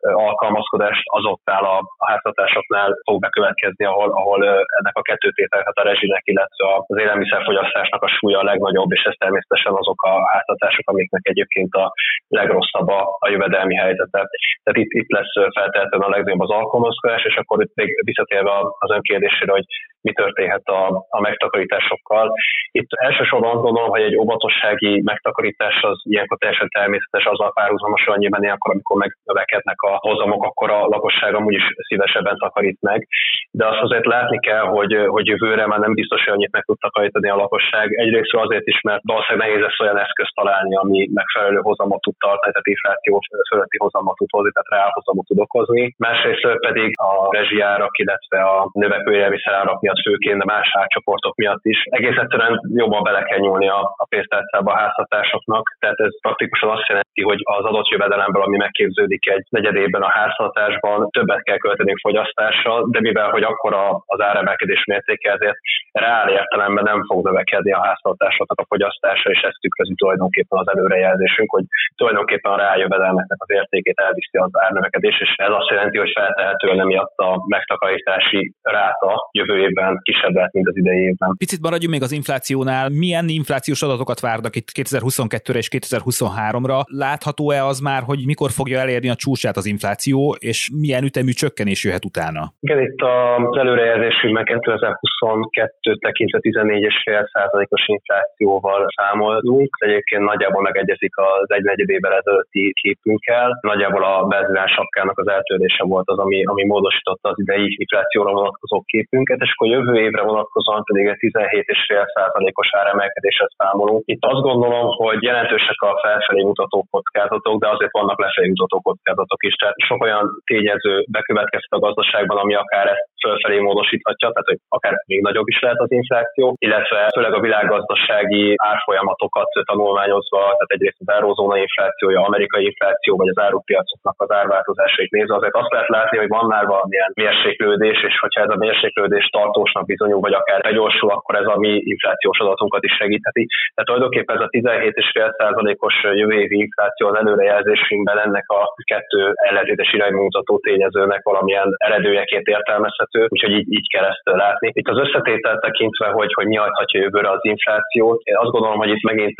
alkalmazkodást 0.00 1.02
azoknál 1.04 1.64
a, 1.64 1.76
háztatásoknál 2.10 2.90
fog 3.04 3.20
bekövetkezni, 3.20 3.84
ahol, 3.84 4.10
ahol 4.10 4.44
ennek 4.78 4.96
a 4.96 5.06
kettő 5.08 5.30
tételhet 5.30 5.76
a 5.76 5.82
rezsinek, 5.82 6.22
illetve 6.24 6.64
az 6.86 6.98
élelmiszerfogyasztásnak 6.98 8.02
a 8.02 8.08
súlya 8.08 8.38
a 8.38 8.48
legnagyobb, 8.50 8.92
és 8.92 9.02
ez 9.02 9.14
természetesen 9.18 9.72
azok 9.72 10.02
a 10.02 10.12
háztatások, 10.32 10.88
amiknek 10.90 11.22
egyébként 11.24 11.72
a 11.74 11.92
legrosszabb 12.28 12.88
a, 12.88 13.00
a 13.18 13.28
jövedelmi 13.28 13.74
helyzete. 13.74 14.20
Tehát 14.62 14.78
itt, 14.82 14.92
itt 15.00 15.10
lesz 15.16 15.34
feltétlenül 15.54 16.06
a 16.06 16.14
legnagyobb 16.16 16.40
az 16.40 16.56
alkalmazkodás, 16.60 17.24
és 17.24 17.36
akkor 17.36 17.62
itt 17.62 17.74
még 17.74 17.88
visszatérve 18.04 18.50
az 18.78 18.90
ön 18.90 19.02
kérdésére, 19.02 19.52
hogy 19.52 19.66
mi 20.06 20.12
történhet 20.12 20.66
a, 20.80 21.06
a 21.08 21.20
megtakarításokkal. 21.20 22.26
Itt 22.70 22.90
elsősorban 22.90 23.50
azt 23.54 23.62
gondolom, 23.66 23.90
hogy 23.90 24.02
egy 24.02 24.16
óvatossági 24.16 25.02
megtakarítás 25.04 25.82
az 25.82 25.98
ilyenkor 26.02 26.38
teljesen 26.38 26.68
természetes, 26.68 27.24
azzal 27.24 27.52
párhuzamosan 27.52 28.18
nyilván 28.18 28.42
ilyenkor, 28.42 28.65
amikor 28.68 28.96
megnövekednek 29.04 29.80
a 29.90 29.92
hozamok, 30.08 30.42
akkor 30.44 30.70
a 30.70 30.80
lakosság 30.94 31.34
amúgy 31.34 31.54
is 31.54 31.66
szívesebben 31.88 32.36
takarít 32.36 32.80
meg. 32.80 33.06
De 33.50 33.66
azt 33.66 33.82
azért 33.82 34.06
látni 34.06 34.38
kell, 34.40 34.66
hogy, 34.76 34.92
hogy 35.06 35.26
jövőre 35.26 35.66
már 35.66 35.78
nem 35.78 35.94
biztos, 35.94 36.24
hogy 36.24 36.34
annyit 36.34 36.52
meg 36.52 36.64
tud 36.64 36.78
takarítani 36.78 37.28
a 37.28 37.36
lakosság. 37.36 37.92
Egyrészt 37.92 38.34
azért 38.34 38.66
is, 38.66 38.80
mert 38.80 39.00
valószínűleg 39.02 39.48
nehéz 39.48 39.62
lesz 39.66 39.80
olyan 39.80 39.98
eszközt 39.98 40.34
találni, 40.34 40.76
ami 40.76 41.08
megfelelő 41.12 41.60
hozamot 41.68 42.00
tud 42.00 42.16
tartani, 42.18 42.52
tehát 42.52 42.72
infláció 42.74 43.20
fölötti 43.50 43.78
hozamot 43.84 44.16
tud 44.16 44.30
hozni, 44.30 44.50
tehát 44.52 44.74
reálhozamot 44.76 45.26
tud 45.26 45.38
okozni. 45.46 45.94
Másrészt 45.98 46.44
pedig 46.68 46.88
a 47.08 47.12
rezsijárak, 47.36 47.98
illetve 48.02 48.38
a 48.56 48.68
növekvő 48.72 49.12
élelmiszerárak 49.14 49.80
miatt 49.80 50.02
főként, 50.06 50.38
de 50.38 50.44
más 50.54 50.68
átcsoportok 50.80 51.34
miatt 51.36 51.64
is. 51.72 51.78
Egész 51.98 52.16
egyszerűen 52.16 52.60
jobban 52.74 53.02
bele 53.02 53.22
kell 53.22 53.38
nyúlni 53.38 53.68
a, 53.68 53.80
a 54.02 54.06
pénztárcába 54.08 54.72
a 54.72 54.78
háztartásoknak, 54.78 55.64
tehát 55.78 55.98
ez 56.06 56.20
praktikusan 56.20 56.70
azt 56.70 56.88
jelenti, 56.88 57.22
hogy 57.22 57.40
az 57.42 57.64
adott 57.64 57.88
jövedelemből, 57.88 58.42
ami 58.42 58.55
megképződik 58.56 59.30
egy 59.30 59.46
negyedében 59.48 60.02
a 60.02 60.10
háztartásban, 60.10 61.10
többet 61.10 61.42
kell 61.42 61.56
költeni 61.56 61.92
fogyasztásra, 62.00 62.88
de 62.88 63.00
mivel 63.00 63.30
hogy 63.30 63.42
akkor 63.42 63.72
az 64.06 64.20
áremelkedés 64.20 64.84
mértéke, 64.84 65.32
ezért 65.32 65.58
reál 65.92 66.28
értelemben 66.28 66.84
nem 66.84 67.04
fog 67.04 67.24
növekedni 67.24 67.72
a 67.72 67.84
háztartásoknak 67.84 68.60
a 68.60 68.66
fogyasztása, 68.68 69.30
és 69.30 69.40
ezt 69.40 69.60
tükrözi 69.60 69.94
tulajdonképpen 69.94 70.58
az 70.58 70.68
előrejelzésünk, 70.68 71.50
hogy 71.50 71.64
tulajdonképpen 71.96 72.52
a 72.52 72.56
reál 72.56 72.78
jövedelmeknek 72.78 73.38
az 73.40 73.50
értékét 73.50 73.98
elviszi 73.98 74.38
az 74.38 74.50
árnövekedés, 74.52 75.20
és 75.20 75.34
ez 75.36 75.52
azt 75.60 75.70
jelenti, 75.70 75.98
hogy 75.98 76.12
feltehetően 76.14 76.80
emiatt 76.80 77.16
a 77.16 77.44
megtakarítási 77.46 78.52
ráta 78.62 79.28
jövő 79.32 79.58
évben 79.58 80.00
kisebb 80.02 80.34
lehet, 80.34 80.52
mint 80.52 80.68
az 80.68 80.76
idei 80.76 81.02
évben. 81.02 81.34
Picit 81.38 81.60
maradjunk 81.62 81.94
még 81.94 82.02
az 82.02 82.12
inflációnál. 82.12 82.88
Milyen 82.88 83.28
inflációs 83.28 83.82
adatokat 83.82 84.20
várnak 84.20 84.56
itt 84.56 84.68
2022-re 84.80 85.58
és 85.58 85.68
2023-ra? 85.72 86.84
Látható-e 86.86 87.64
az 87.64 87.80
már, 87.80 88.02
hogy 88.02 88.24
mikor 88.26 88.45
fogja 88.50 88.78
elérni 88.78 89.08
a 89.08 89.14
csúcsát 89.14 89.56
az 89.56 89.66
infláció, 89.66 90.36
és 90.50 90.70
milyen 90.82 91.04
ütemű 91.04 91.32
csökkenés 91.42 91.84
jöhet 91.84 92.04
utána? 92.04 92.42
Igen, 92.60 92.80
itt 92.82 93.00
az 93.00 93.56
előrejelzésünkben 93.58 94.44
2022 94.44 95.94
tekintve 95.94 96.38
14,5%-os 96.42 97.84
inflációval 97.86 98.86
számolunk. 98.96 99.76
Egyébként 99.78 100.22
nagyjából 100.22 100.62
megegyezik 100.62 101.16
az 101.16 101.50
egy 101.50 101.90
évvel 101.90 102.18
ezelőtti 102.20 102.72
képünkkel. 102.82 103.58
Nagyjából 103.60 104.04
a 104.04 104.24
benzinás 104.24 104.70
sapkának 104.72 105.18
az 105.18 105.28
eltörlése 105.28 105.84
volt 105.84 106.08
az, 106.08 106.18
ami, 106.18 106.44
ami 106.44 106.64
módosította 106.64 107.28
az 107.28 107.38
idei 107.38 107.74
inflációra 107.78 108.30
vonatkozó 108.32 108.82
képünket, 108.86 109.40
és 109.40 109.52
akkor 109.54 109.68
jövő 109.68 109.94
évre 110.00 110.22
vonatkozóan 110.22 110.82
pedig 110.84 111.06
egy 111.06 111.18
17,5%-os 111.18 112.68
áremelkedésre 112.80 113.46
számolunk. 113.56 114.02
Itt 114.04 114.24
azt 114.24 114.42
gondolom, 114.48 114.86
hogy 115.02 115.22
jelentősek 115.22 115.80
a 115.80 115.98
felfelé 116.02 116.42
mutató 116.42 116.86
kockázatok, 116.90 117.60
de 117.60 117.68
azért 117.68 117.92
vannak 117.92 118.18
lefelé 118.36 118.48
mutató 118.54 118.80
kockázatok 118.80 119.42
is. 119.48 119.54
Tehát 119.54 119.74
sok 119.88 120.02
olyan 120.02 120.24
tényező 120.44 120.94
bekövetkezhet 121.10 121.78
a 121.78 121.84
gazdaságban, 121.86 122.38
ami 122.38 122.54
akár 122.54 122.86
ezt 122.86 123.06
fölfelé 123.24 123.58
módosíthatja, 123.58 124.28
tehát 124.30 124.50
hogy 124.52 124.60
akár 124.68 124.94
még 125.06 125.20
nagyobb 125.28 125.48
is 125.54 125.60
lehet 125.60 125.80
az 125.80 125.92
infláció, 126.00 126.54
illetve 126.58 126.98
főleg 127.16 127.34
a 127.34 127.44
világgazdasági 127.46 128.54
árfolyamatokat 128.56 129.48
tanulmányozva, 129.70 130.38
tehát 130.38 130.74
egyrészt 130.76 131.00
az 131.04 131.14
eurózóna 131.16 131.56
inflációja, 131.66 132.20
amerikai 132.20 132.64
infláció, 132.64 133.16
vagy 133.16 133.28
az 133.28 133.40
árupiacoknak 133.46 134.14
az 134.24 134.30
árváltozásait 134.40 135.10
nézve, 135.10 135.34
azért 135.36 135.56
azt 135.62 135.72
lehet 135.72 135.88
látni, 135.88 136.16
hogy 136.18 136.28
van 136.28 136.46
már 136.46 136.64
valamilyen 136.66 137.10
mérséklődés, 137.14 137.98
és 138.08 138.18
hogyha 138.18 138.42
ez 138.42 138.52
a 138.56 138.62
mérséklődés 138.66 139.26
tartósnak 139.26 139.84
bizonyul, 139.86 140.20
vagy 140.20 140.32
akár 140.32 140.60
begyorsul, 140.60 141.10
akkor 141.10 141.34
ez 141.36 141.46
a 141.46 141.58
mi 141.58 141.72
inflációs 141.94 142.38
adatunkat 142.38 142.84
is 142.84 142.94
segítheti. 143.00 143.46
Tehát 143.74 143.88
tulajdonképpen 143.88 144.36
ez 144.36 144.42
a 144.42 144.48
17,5%-os 144.48 145.96
jövő 146.02 146.34
évi 146.42 146.58
infláció 146.66 147.08
az 147.08 147.16
előrejelzésünkben 147.16 148.15
ennek 148.16 148.44
a 148.48 148.60
kettő 148.84 149.32
ellentétes 149.34 149.92
iránymutató 149.92 150.58
tényezőnek 150.58 151.22
valamilyen 151.22 151.68
eredőjeként 151.76 152.46
értelmezhető, 152.46 153.26
úgyhogy 153.28 153.52
így, 153.52 153.72
így 153.72 153.88
kell 153.88 154.04
ezt 154.04 154.20
látni. 154.24 154.70
Itt 154.72 154.88
az 154.88 154.98
összetételt 154.98 155.60
tekintve, 155.60 156.08
hogy, 156.08 156.32
hogy 156.32 156.46
mi 156.46 156.56
adhatja 156.56 157.00
jövőre 157.00 157.30
az 157.30 157.44
inflációt, 157.44 158.20
én 158.22 158.36
azt 158.36 158.50
gondolom, 158.50 158.78
hogy 158.78 158.88
itt 158.88 159.02
megint 159.02 159.36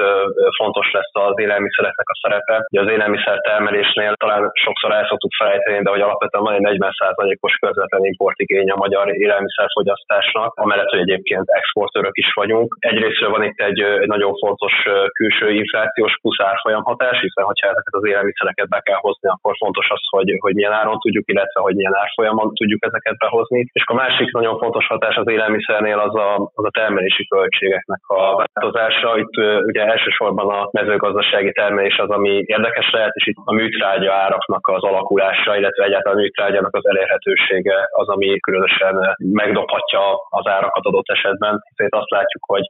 fontos 0.56 0.90
lesz 0.92 1.10
az 1.12 1.38
élelmiszereknek 1.44 2.08
a 2.08 2.18
szerepe. 2.22 2.66
Ugye 2.70 2.80
az 2.80 2.90
élelmiszer 2.90 3.38
termelésnél 3.40 4.12
talán 4.14 4.50
sokszor 4.52 4.92
el 4.92 5.06
szoktuk 5.08 5.32
felejteni, 5.38 5.82
de 5.82 5.90
hogy 5.90 6.00
alapvetően 6.00 6.44
van 6.44 6.54
egy 6.54 6.78
40%-os 6.78 7.54
közvetlen 7.54 8.04
importigény 8.04 8.70
a 8.70 8.82
magyar 8.84 9.06
élelmiszerfogyasztás 9.16 10.06
fogyasztásnak, 10.06 10.54
amellett, 10.54 10.90
hogy 10.94 11.00
egyébként 11.00 11.48
exportőrök 11.48 12.16
is 12.16 12.32
vagyunk. 12.34 12.76
Egyrészt 12.80 13.20
van 13.20 13.42
itt 13.42 13.60
egy, 13.60 13.80
egy 13.80 14.06
nagyon 14.06 14.32
fontos 14.44 14.72
külső 15.12 15.50
inflációs 15.50 16.18
plusz 16.20 16.40
árfolyam 16.40 16.82
hatás, 16.82 17.20
hiszen 17.20 17.44
hogyha 17.44 17.66
ezeket 17.66 17.94
az 17.94 18.06
élelmiszereket 18.06 18.65
be 18.68 18.80
kell 18.80 19.00
hozni, 19.06 19.28
akkor 19.28 19.54
fontos 19.56 19.90
az, 19.90 20.00
hogy, 20.10 20.28
hogy 20.38 20.54
milyen 20.54 20.72
áron 20.72 20.98
tudjuk, 20.98 21.30
illetve 21.32 21.60
hogy 21.60 21.74
milyen 21.74 21.96
árfolyamon 22.02 22.54
tudjuk 22.54 22.84
ezeket 22.84 23.16
behozni. 23.18 23.60
És 23.72 23.84
a 23.86 23.94
másik 23.94 24.32
nagyon 24.32 24.58
fontos 24.58 24.86
hatás 24.86 25.16
az 25.16 25.28
élelmiszernél 25.28 25.98
az 25.98 26.14
a, 26.14 26.50
az 26.54 26.64
a 26.64 26.70
termelési 26.70 27.26
költségeknek 27.26 28.00
a 28.06 28.36
változása. 28.36 29.18
Itt 29.18 29.36
ugye 29.70 29.82
elsősorban 29.84 30.48
a 30.48 30.68
mezőgazdasági 30.72 31.52
termelés 31.52 31.96
az, 31.98 32.10
ami 32.10 32.42
érdekes 32.46 32.90
lehet, 32.90 33.14
és 33.14 33.26
itt 33.26 33.36
a 33.44 33.52
műtrágya 33.52 34.12
áraknak 34.12 34.68
az 34.68 34.82
alakulása, 34.82 35.56
illetve 35.56 35.84
egyáltalán 35.84 36.18
a 36.18 36.20
műtrágyának 36.20 36.74
az 36.76 36.86
elérhetősége 36.86 37.88
az, 37.90 38.08
ami 38.08 38.40
különösen 38.40 39.16
megdobhatja 39.18 40.00
az 40.28 40.46
árakat 40.46 40.84
adott 40.84 41.08
esetben. 41.08 41.62
Ezért 41.74 41.94
azt 41.94 42.10
látjuk, 42.10 42.44
hogy 42.46 42.64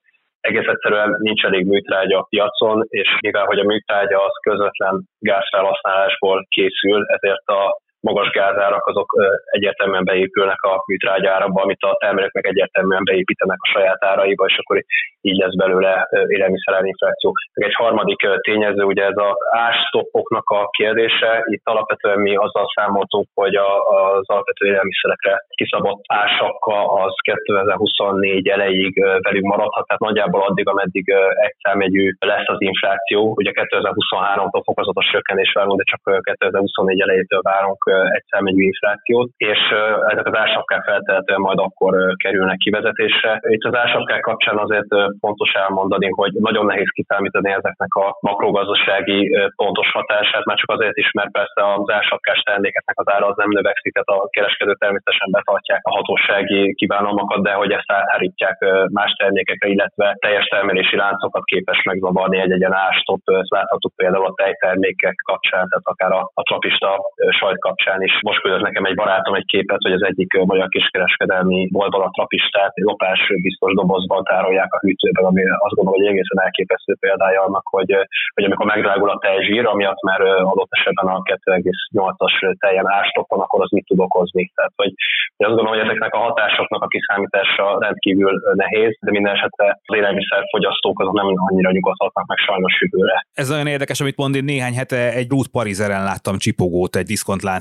egész 0.46 0.66
egyszerűen 0.66 1.16
nincs 1.18 1.44
elég 1.44 1.66
műtrágya 1.66 2.18
a 2.18 2.26
piacon, 2.28 2.86
és 2.88 3.08
mivel 3.20 3.44
hogy 3.44 3.58
a 3.58 3.64
műtrágya 3.64 4.18
az 4.24 4.36
közvetlen 4.42 4.94
gázfelhasználásból 5.18 6.46
készül, 6.48 7.04
ezért 7.06 7.46
a 7.46 7.84
magas 8.00 8.30
gázárak 8.30 8.86
azok 8.86 9.12
egyértelműen 9.50 10.04
beépülnek 10.04 10.62
a 10.62 10.82
műtrágyárakba, 10.86 11.62
amit 11.62 11.82
a 11.82 11.96
termelők 11.98 12.32
meg 12.32 12.46
egyértelműen 12.46 13.04
beépítenek 13.04 13.58
a 13.60 13.70
saját 13.74 14.04
áraiba, 14.04 14.44
és 14.46 14.58
akkor 14.58 14.84
így 15.20 15.36
lesz 15.36 15.56
belőle 15.56 16.08
élelmiszerelinfláció. 16.26 17.32
Egy 17.52 17.74
harmadik 17.74 18.20
tényező, 18.40 18.82
ugye 18.82 19.04
ez 19.04 19.16
az 19.16 19.36
ásstoppoknak 19.50 20.48
a 20.50 20.68
kérdése. 20.68 21.42
Itt 21.44 21.64
alapvetően 21.64 22.18
mi 22.18 22.36
azzal 22.36 22.66
számoltunk, 22.74 23.26
hogy 23.34 23.54
az 23.54 24.28
alapvető 24.28 24.66
élelmiszerekre 24.66 25.44
kiszabott 25.48 26.00
ásakka 26.06 26.76
az 27.04 27.14
2024 27.20 28.48
elejéig 28.48 28.94
velünk 29.02 29.44
maradhat, 29.44 29.86
tehát 29.86 30.02
nagyjából 30.02 30.42
addig, 30.42 30.68
ameddig 30.68 31.14
egyszermegyű 31.46 32.12
lesz 32.18 32.48
az 32.48 32.60
infláció. 32.60 33.34
Ugye 33.36 33.50
2023-tól 33.54 34.62
fokozatos 34.64 35.06
csökkenés 35.10 35.52
várunk, 35.52 35.78
de 35.78 35.84
csak 35.84 36.22
2024 36.22 37.00
elejétől 37.00 37.40
várunk 37.42 37.85
egyszermegyű 38.18 38.62
inflációt, 38.62 39.30
és 39.36 39.58
ezek 40.12 40.26
az 40.26 40.36
ársapkák 40.36 40.82
feltehetően 40.84 41.40
majd 41.40 41.58
akkor 41.58 41.92
kerülnek 42.16 42.56
kivezetésre. 42.56 43.40
Itt 43.42 43.64
az 43.64 43.74
ársapkák 43.74 44.20
kapcsán 44.20 44.58
azért 44.58 44.90
fontos 45.20 45.52
elmondani, 45.52 46.08
hogy 46.10 46.32
nagyon 46.32 46.66
nehéz 46.66 46.90
kiszámítani 46.90 47.50
ezeknek 47.50 47.94
a 47.94 48.16
makrogazdasági 48.20 49.20
pontos 49.56 49.90
hatását, 49.92 50.44
már 50.44 50.56
csak 50.56 50.70
azért 50.70 50.96
is, 50.96 51.10
mert 51.10 51.30
persze 51.30 51.60
az 51.74 51.90
ársapkás 51.90 52.40
termékeknek 52.40 52.98
az 52.98 53.12
ára 53.14 53.26
az 53.26 53.36
nem 53.36 53.50
növekszik, 53.50 53.92
tehát 53.92 54.22
a 54.22 54.28
kereskedő 54.28 54.74
természetesen 54.74 55.30
betartják 55.30 55.80
a 55.82 55.94
hatósági 55.96 56.74
kívánalmakat, 56.74 57.42
de 57.42 57.52
hogy 57.52 57.70
ezt 57.72 57.92
áthárítják 57.92 58.56
más 58.92 59.12
termékekre, 59.12 59.68
illetve 59.68 60.16
teljes 60.18 60.46
termelési 60.46 60.96
láncokat 60.96 61.44
képes 61.44 61.82
megzavarni 61.82 62.38
egy 62.38 62.50
egyen 62.50 62.72
árstop. 62.72 63.20
Ezt 63.24 63.50
láthatjuk 63.50 63.92
például 63.96 64.26
a 64.26 64.34
tejtermékek 64.34 65.14
kapcsán, 65.24 65.68
tehát 65.68 65.90
akár 65.92 66.12
a, 66.12 66.30
a 66.34 66.42
trapista 66.42 66.90
sajt 67.30 67.58
kapcsán 67.76 68.02
is. 68.02 68.14
Most 68.22 68.40
küldött 68.40 68.66
nekem 68.68 68.84
egy 68.84 68.94
barátom 68.94 69.34
egy 69.34 69.44
képet, 69.44 69.82
hogy 69.86 69.92
az 69.92 70.04
egyik 70.04 70.32
magyar 70.32 70.68
kiskereskedelmi 70.68 71.68
boltban 71.72 72.02
a 72.02 72.10
trapistát 72.10 72.72
lopás 72.74 73.20
biztos 73.42 73.72
dobozban 73.74 74.24
tárolják 74.24 74.72
a 74.72 74.78
hűtőben, 74.84 75.24
ami 75.24 75.42
azt 75.64 75.74
gondolom, 75.76 76.00
hogy 76.00 76.10
egészen 76.12 76.44
elképesztő 76.46 76.92
példája 77.00 77.40
annak, 77.42 77.64
hogy, 77.76 77.90
hogy 78.34 78.44
amikor 78.44 78.66
megdrágul 78.66 79.10
a 79.10 79.18
tejzsír, 79.18 79.66
amiatt 79.66 80.02
már 80.02 80.20
adott 80.20 80.72
esetben 80.78 81.06
a 81.06 81.22
2,8-as 81.22 82.56
tejen 82.58 82.88
ástoppan, 83.00 83.40
akkor 83.40 83.60
az 83.62 83.70
mit 83.70 83.86
tud 83.86 84.00
okozni. 84.00 84.52
Tehát, 84.54 84.72
hogy, 84.76 84.92
azt 85.36 85.54
gondolom, 85.54 85.74
hogy 85.74 85.86
ezeknek 85.86 86.14
a 86.14 86.18
hatásoknak 86.18 86.82
a 86.82 86.86
kiszámítása 86.86 87.78
rendkívül 87.80 88.32
nehéz, 88.54 88.98
de 89.00 89.10
minden 89.10 89.34
esetre 89.34 89.80
az 89.84 89.96
élelmiszerfogyasztók 89.96 91.00
azok 91.00 91.14
nem 91.14 91.26
annyira 91.48 91.70
nyugodhatnak 91.70 92.26
meg 92.26 92.38
sajnos 92.38 92.74
jövőre. 92.80 93.26
Ez 93.34 93.50
olyan 93.50 93.66
érdekes, 93.66 94.00
amit 94.00 94.16
mond, 94.16 94.34
én 94.34 94.44
néhány 94.44 94.74
hete 94.74 95.12
egy 95.12 95.26
Brut 95.26 95.48
Parizeren 95.48 96.04
láttam 96.04 96.38
csipogót 96.38 96.96
egy 96.96 97.10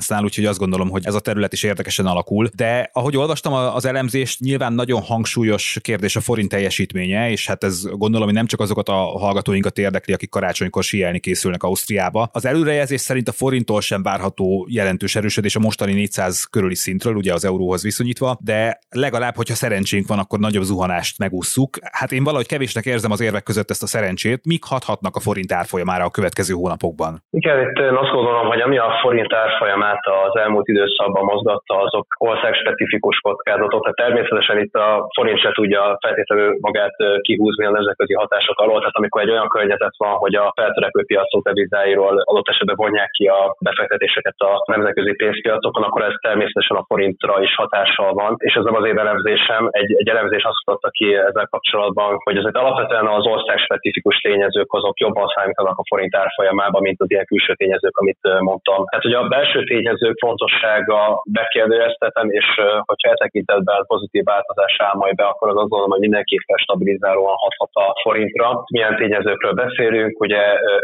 diszkontláncnál, 0.06 0.24
úgyhogy 0.24 0.44
azt 0.44 0.58
gondolom, 0.58 0.90
hogy 0.90 1.06
ez 1.06 1.14
a 1.14 1.20
terület 1.20 1.52
is 1.52 1.62
érdekesen 1.62 2.06
alakul. 2.06 2.48
De 2.54 2.90
ahogy 2.92 3.16
olvastam 3.16 3.52
az 3.52 3.86
elemzést, 3.86 4.40
nyilván 4.40 4.72
nagyon 4.72 5.00
hangsúlyos 5.00 5.78
kérdés 5.82 6.16
a 6.16 6.20
forint 6.20 6.48
teljesítménye, 6.48 7.30
és 7.30 7.46
hát 7.46 7.64
ez 7.64 7.84
gondolom, 7.90 8.26
hogy 8.26 8.36
nem 8.36 8.46
csak 8.46 8.60
azokat 8.60 8.88
a 8.88 8.92
hallgatóinkat 8.94 9.78
érdekli, 9.78 10.12
akik 10.12 10.30
karácsonykor 10.30 10.82
sielni 10.82 11.20
készülnek 11.20 11.62
Ausztriába. 11.62 12.28
Az 12.32 12.46
előrejelzés 12.46 13.00
szerint 13.00 13.28
a 13.28 13.32
forinttól 13.32 13.80
sem 13.80 14.02
várható 14.02 14.66
jelentős 14.70 15.16
erősödés 15.16 15.56
a 15.56 15.60
mostani 15.60 15.92
400 15.92 16.44
körüli 16.44 16.74
szintről, 16.74 17.14
ugye 17.14 17.32
az 17.32 17.44
euróhoz 17.44 17.82
viszonyítva, 17.82 18.36
de 18.40 18.78
legalább, 18.90 19.34
hogyha 19.36 19.54
szerencsénk 19.54 20.06
van, 20.08 20.18
akkor 20.18 20.38
nagyobb 20.38 20.62
zuhanást 20.62 21.18
megússzuk. 21.18 21.78
Hát 21.92 22.12
én 22.12 22.24
valahogy 22.24 22.46
kevésnek 22.46 22.84
érzem 22.84 23.10
az 23.10 23.20
érvek 23.20 23.42
között 23.42 23.70
ezt 23.70 23.82
a 23.82 23.86
szerencsét. 23.86 24.46
Mik 24.46 24.64
hathatnak 24.64 25.16
a 25.16 25.20
forint 25.20 25.52
árfolyamára 25.52 26.04
a 26.04 26.10
következő 26.10 26.54
hónapokban? 26.54 27.22
Igen, 27.30 27.60
itt 27.60 27.78
én 27.78 27.96
azt 28.02 28.12
gondolom, 28.12 28.46
hogy 28.46 28.60
ami 28.60 28.78
a 28.78 28.90
forint 29.02 29.32
árfolyamát 29.32 29.95
az 30.04 30.36
elmúlt 30.36 30.68
időszakban 30.68 31.24
mozgatta, 31.24 31.74
azok 31.86 32.06
országspecifikus 32.18 33.18
kockázatok. 33.18 33.82
Tehát 33.82 34.02
természetesen 34.04 34.58
itt 34.58 34.74
a 34.74 35.08
forint 35.16 35.40
se 35.40 35.50
tudja 35.52 35.98
feltétlenül 36.00 36.56
magát 36.60 36.96
kihúzni 37.20 37.64
a 37.64 37.70
nemzetközi 37.70 38.14
hatások 38.14 38.58
alól. 38.60 38.78
Tehát 38.78 39.00
amikor 39.00 39.20
egy 39.22 39.30
olyan 39.30 39.48
környezet 39.48 39.94
van, 39.96 40.14
hogy 40.14 40.34
a 40.34 40.52
feltörekvő 40.56 41.02
piacok 41.06 41.44
devizáiról 41.44 42.22
adott 42.24 42.48
esetben 42.48 42.76
vonják 42.76 43.10
ki 43.10 43.26
a 43.26 43.56
befektetéseket 43.60 44.38
a 44.38 44.62
nemzetközi 44.72 45.14
pénzpiacokon, 45.16 45.82
akkor 45.82 46.02
ez 46.02 46.14
természetesen 46.20 46.76
a 46.76 46.84
forintra 46.88 47.42
is 47.42 47.54
hatással 47.54 48.12
van. 48.12 48.34
És 48.38 48.54
ez 48.54 48.64
nem 48.64 48.74
az 48.74 48.86
én 48.86 48.98
elemzésem. 48.98 49.68
Egy, 49.70 49.92
egy 49.96 50.08
elemzés 50.08 50.42
azt 50.44 50.66
mutatta 50.66 50.90
ki 50.90 51.14
ezzel 51.14 51.46
kapcsolatban, 51.50 52.16
hogy 52.24 52.36
ezek 52.36 52.56
alapvetően 52.56 53.06
az 53.06 53.26
ország 53.26 53.58
specifikus 53.58 54.16
tényezők 54.16 54.72
azok 54.72 54.98
jobban 54.98 55.26
számítanak 55.34 55.78
a 55.78 55.86
forint 55.88 56.16
árfolyamában, 56.16 56.82
mint 56.82 57.00
az 57.00 57.10
ilyen 57.10 57.24
külső 57.24 57.54
tényezők, 57.54 57.96
amit 57.96 58.18
mondtam. 58.38 58.84
Tehát, 58.84 59.04
hogy 59.08 59.12
a 59.12 59.28
belső 59.28 59.62
tényezők 59.86 60.18
fontossága 60.18 61.22
bekérdőjeztetem, 61.38 62.30
és 62.30 62.46
hogyha 62.84 63.10
e 63.10 63.14
tekintetben 63.14 63.84
pozitív 63.86 64.24
változás 64.24 64.76
áll 64.78 64.96
majd 65.02 65.14
be, 65.14 65.24
akkor 65.24 65.48
az 65.48 65.56
azt 65.56 65.68
gondolom, 65.68 65.90
hogy 65.90 66.06
mindenképpen 66.08 66.56
stabilizálóan 66.56 67.36
hathat 67.44 67.70
a 67.72 67.86
forintra. 68.02 68.64
Milyen 68.72 68.96
tényezőkről 68.96 69.52
beszélünk? 69.52 70.20
Ugye 70.20 70.42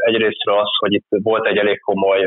egyrésztről 0.08 0.58
az, 0.58 0.70
hogy 0.78 0.92
itt 0.92 1.08
volt 1.22 1.46
egy 1.46 1.58
elég 1.58 1.80
komoly, 1.80 2.20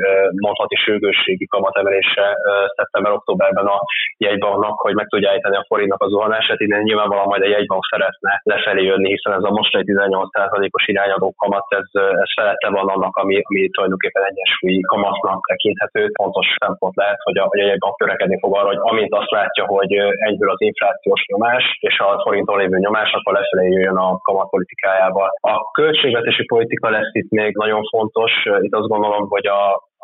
mondhatni 0.46 0.76
sürgősségi 0.76 1.48
kamatemelése 1.48 2.38
szeptember-októberben 2.76 3.66
a 3.66 3.80
jegybanknak, 4.18 4.80
hogy 4.80 4.96
meg 4.96 5.08
tudja 5.08 5.30
állítani 5.30 5.56
a 5.56 5.66
forintnak 5.68 6.02
az 6.04 6.10
zuhanását, 6.10 6.60
innen 6.60 6.82
nyilvánvalóan 6.82 7.28
majd 7.28 7.42
a 7.42 7.54
jegybank 7.56 7.84
szeretne 7.92 8.42
lefelé 8.44 8.84
jönni, 8.84 9.10
hiszen 9.10 9.34
ez 9.34 9.44
a 9.44 9.52
mostani 9.60 9.84
18%-os 9.88 10.88
irányadó 10.88 11.34
kamat, 11.38 11.66
ez, 11.70 11.90
ez 12.24 12.32
felette 12.36 12.70
van 12.70 12.88
annak, 12.88 13.16
ami, 13.16 13.42
ami 13.44 13.70
tulajdonképpen 13.70 14.24
egyensúlyi 14.24 14.82
kamatnak 14.82 15.46
tekinthető. 15.48 16.12
Fontos 16.22 16.48
szempont 16.66 16.96
lehet, 16.96 17.20
hogy 17.28 17.38
a, 17.38 17.46
hogy 17.52 17.60
a 17.60 17.70
jegybank 17.72 17.96
törekedni 17.98 18.38
fog 18.40 18.52
arra, 18.58 18.68
hogy 18.74 18.82
amint 18.92 19.14
azt 19.14 19.32
látja, 19.38 19.64
hogy 19.66 19.92
egyből 20.30 20.50
az 20.52 20.62
inflációs 20.70 21.22
nyomás 21.32 21.64
és 21.80 22.00
a 22.00 22.22
forinton 22.24 22.58
lévő 22.58 22.78
nyomás, 22.78 23.12
akkor 23.14 23.34
lefelé 23.34 23.68
jöjjön 23.70 23.98
a 24.08 24.18
kamatpolitikájával. 24.18 25.30
A 25.54 25.72
költségvetési 25.72 26.46
politika 26.46 26.90
lesz 26.90 27.14
itt 27.20 27.30
még 27.30 27.56
nagyon 27.56 27.84
fontos. 27.94 28.32
Itt 28.62 28.76
azt 28.76 28.92
gondolom, 28.94 29.28
hogy 29.30 29.46
a 29.48 29.62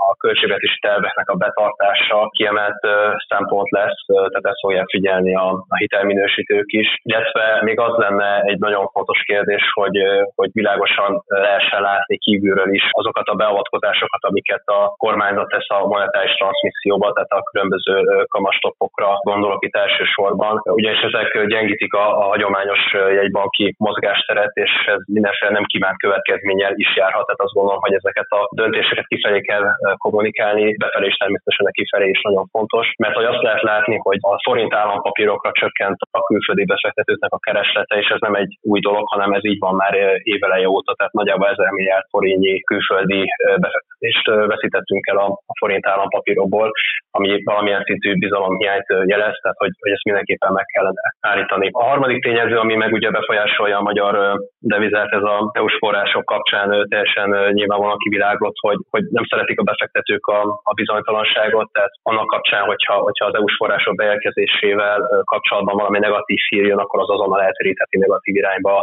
a 0.10 0.16
költségvetési 0.24 0.80
terveknek 0.80 1.30
a 1.30 1.36
betartása 1.36 2.30
kiemelt 2.38 2.80
szempont 3.30 3.70
lesz, 3.70 4.00
tehát 4.06 4.50
ezt 4.52 4.64
fogják 4.66 4.90
figyelni 4.90 5.36
a, 5.36 5.48
a 5.74 5.76
hitelminősítők 5.78 6.70
is. 6.72 6.88
Illetve 7.02 7.62
még 7.62 7.80
az 7.80 7.96
lenne 7.98 8.42
egy 8.52 8.60
nagyon 8.60 8.88
fontos 8.88 9.20
kérdés, 9.24 9.64
hogy, 9.74 9.98
hogy 10.36 10.50
világosan 10.54 11.24
lehessen 11.28 11.82
látni 11.82 12.18
kívülről 12.18 12.74
is 12.74 12.86
azokat 12.92 13.28
a 13.28 13.36
beavatkozásokat, 13.36 14.24
amiket 14.24 14.64
a 14.66 14.94
kormányzat 14.98 15.50
tesz 15.50 15.70
a 15.70 15.88
monetáris 15.88 16.34
transmisszióba, 16.34 17.14
tehát 17.14 17.32
a 17.32 17.44
különböző 17.52 17.96
kamastopokra 18.28 19.10
gondolok 19.22 19.66
itt 19.66 19.76
elsősorban. 19.76 20.62
Ugyanis 20.64 21.02
ezek 21.02 21.46
gyengítik 21.48 21.94
a, 21.94 22.06
a 22.20 22.24
hagyományos 22.24 22.94
jegybanki 22.94 23.76
mozgásteret, 23.78 24.52
és 24.54 24.72
ez 24.86 25.02
mindenféle 25.06 25.52
nem 25.52 25.64
kívánt 25.64 25.98
következménnyel 25.98 26.74
is 26.76 26.96
járhat. 26.96 27.26
Tehát 27.26 27.46
azt 27.46 27.54
gondolom, 27.54 27.82
hogy 27.82 27.94
ezeket 27.94 28.30
a 28.30 28.50
döntéseket 28.52 29.08
kifelé 29.08 29.42
kell 29.42 29.66
kommunikálni, 29.98 30.76
befelé 30.78 31.08
is 31.08 31.16
természetesen 31.16 31.66
a 31.66 31.76
kifelé 31.78 32.10
is 32.10 32.22
nagyon 32.22 32.46
fontos, 32.46 32.88
mert 32.98 33.16
hogy 33.16 33.26
azt 33.26 33.42
lehet 33.42 33.62
látni, 33.62 33.96
hogy 33.98 34.18
a 34.22 34.42
forint 34.44 34.74
állampapírokra 34.74 35.52
csökkent 35.54 35.98
a 36.12 36.22
külföldi 36.22 36.66
befektetőknek 36.66 37.32
a 37.34 37.40
kereslete, 37.40 37.96
és 37.96 38.08
ez 38.08 38.20
nem 38.20 38.36
egy 38.36 38.58
új 38.62 38.80
dolog, 38.80 39.08
hanem 39.08 39.32
ez 39.32 39.46
így 39.46 39.60
van 39.60 39.76
már 39.76 39.94
éveleje 40.24 40.70
óta, 40.70 40.94
tehát 40.94 41.14
nagyjából 41.14 41.48
1000 41.48 41.72
milliárd 41.72 42.06
forintnyi 42.10 42.62
külföldi 42.62 43.22
befektetést 43.66 44.26
veszítettünk 44.26 45.08
el 45.08 45.18
a 45.18 45.38
forint 45.60 45.88
állampapírokból, 45.88 46.72
ami 47.12 47.44
valamilyen 47.44 47.84
szintű 47.84 48.18
bizalomhiányt 48.18 48.86
jelez, 49.06 49.36
tehát 49.42 49.58
hogy, 49.58 49.74
hogy 49.80 49.92
ezt 49.92 50.04
mindenképpen 50.04 50.52
meg 50.52 50.66
kellene 50.66 51.02
állítani. 51.20 51.70
A 51.72 51.84
harmadik 51.84 52.24
tényező, 52.24 52.58
ami 52.58 52.76
meg 52.76 52.92
ugye 52.94 53.10
befolyásolja 53.12 53.78
a 53.78 53.88
magyar 53.90 54.40
devizát, 54.60 55.12
ez 55.12 55.24
a 55.24 55.52
EU-s 55.54 55.78
források 55.78 56.26
kapcsán 56.26 56.86
teljesen 56.90 57.54
nyilvánvalóan 57.54 57.98
kiviláglott, 57.98 58.56
hogy, 58.60 58.78
hogy 58.90 59.04
nem 59.10 59.24
szeretik 59.24 59.60
a 59.60 59.64
befektetők 59.72 60.26
a, 60.38 60.42
a 60.72 60.74
bizonytalanságot, 60.74 61.68
tehát 61.72 61.94
annak 62.10 62.28
kapcsán, 62.28 62.64
hogyha, 62.72 62.96
hogyha 63.08 63.26
az 63.26 63.36
EU-s 63.36 63.56
források 63.56 63.96
beérkezésével 63.96 65.00
kapcsolatban 65.34 65.76
valami 65.82 66.00
negatív 66.00 66.40
hír 66.50 66.66
jön, 66.66 66.84
akkor 66.84 67.00
az 67.02 67.10
azonnal 67.10 67.42
elterítheti 67.42 67.98
negatív 67.98 68.36
irányba 68.36 68.74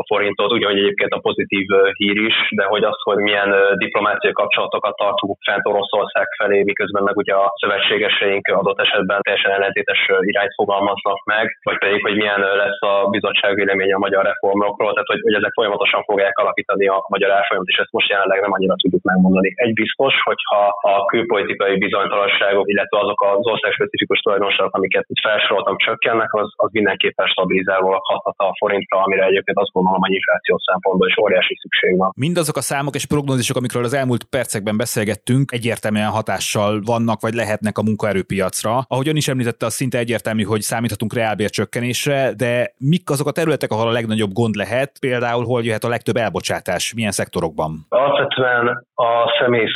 a 0.00 0.02
forintot, 0.10 0.52
ugyanúgy 0.52 0.78
egyébként 0.78 1.12
a 1.12 1.24
pozitív 1.28 1.66
hír 2.00 2.16
is, 2.30 2.36
de 2.58 2.64
hogy 2.64 2.84
az, 2.84 2.98
hogy 3.02 3.16
milyen 3.16 3.50
diplomáciai 3.84 4.32
kapcsolatokat 4.32 4.96
tartunk 4.96 5.36
fent 5.48 5.66
Oroszország 5.66 6.26
felé, 6.38 6.62
miközben 6.62 7.02
meg 7.02 7.16
ugye 7.16 7.34
a 7.34 7.52
szövetségeseink 7.60 8.46
adott 8.46 8.80
esetben 8.80 9.20
teljesen 9.22 9.52
ellentétes 9.52 10.00
irányt 10.20 10.54
fogalmaznak 10.54 11.24
meg, 11.24 11.58
vagy 11.62 11.78
pedig, 11.78 12.02
hogy 12.06 12.16
milyen 12.16 12.40
lesz 12.40 12.82
a 12.92 13.08
bizottság 13.10 13.54
véleménye 13.54 13.94
a 13.94 14.04
magyar 14.06 14.24
reformokról, 14.24 14.92
tehát 14.92 15.12
hogy, 15.12 15.20
hogy 15.22 15.34
ezek 15.34 15.52
folyamatosan 15.52 16.02
fogják 16.02 16.38
alakítani 16.38 16.86
a 16.86 17.04
magyar 17.08 17.30
árfolyamat, 17.30 17.68
és 17.68 17.78
ezt 17.82 17.92
most 17.92 18.08
jelenleg 18.08 18.40
nem 18.40 18.52
annyira 18.52 18.74
tudjuk 18.82 19.02
megmondani. 19.02 19.52
Egy 19.54 19.72
biztos, 19.72 20.14
hogy 20.28 20.35
hogyha 20.36 20.62
a 20.92 21.04
külpolitikai 21.04 21.76
bizonytalanságok, 21.78 22.68
illetve 22.68 22.98
azok 22.98 23.20
az 23.22 23.46
ország 23.52 23.72
specifikus 23.72 24.18
tulajdonságok, 24.20 24.74
amiket 24.74 25.04
itt 25.08 25.22
felsoroltam, 25.28 25.76
csökkennek, 25.76 26.34
az, 26.34 26.48
az 26.56 26.70
mindenképpen 26.72 27.26
stabilizálólag 27.26 28.02
hathat 28.02 28.34
a 28.36 28.54
forintra, 28.58 28.98
amire 29.02 29.24
egyébként 29.24 29.58
azt 29.58 29.72
gondolom, 29.72 30.00
hogy 30.00 30.12
infláció 30.12 30.58
szempontból 30.58 31.08
is 31.08 31.18
óriási 31.18 31.54
szükség 31.62 31.96
van. 31.96 32.10
Mindazok 32.16 32.56
a 32.56 32.60
számok 32.60 32.94
és 32.94 33.06
prognózisok, 33.06 33.56
amikről 33.56 33.84
az 33.84 33.94
elmúlt 33.94 34.24
percekben 34.24 34.76
beszélgettünk, 34.76 35.52
egyértelműen 35.52 36.10
hatással 36.18 36.80
vannak 36.92 37.20
vagy 37.20 37.34
lehetnek 37.34 37.78
a 37.78 37.82
munkaerőpiacra. 37.82 38.74
Ahogy 38.88 39.08
ön 39.08 39.16
is 39.16 39.28
említette, 39.28 39.66
az 39.66 39.74
szinte 39.74 39.98
egyértelmű, 39.98 40.42
hogy 40.42 40.60
számíthatunk 40.60 41.14
reálbércsökkenésre, 41.14 42.32
de 42.36 42.52
mik 42.78 43.10
azok 43.10 43.26
a 43.26 43.36
területek, 43.38 43.70
ahol 43.70 43.88
a 43.88 43.96
legnagyobb 43.98 44.32
gond 44.32 44.54
lehet, 44.54 44.90
például 45.00 45.44
hol 45.44 45.62
jöhet 45.62 45.84
a 45.84 45.88
legtöbb 45.88 46.16
elbocsátás, 46.16 46.94
milyen 46.94 47.10
szektorokban? 47.10 47.70
Alapvetően 47.88 48.86
a 48.94 49.10
személyi 49.40 49.68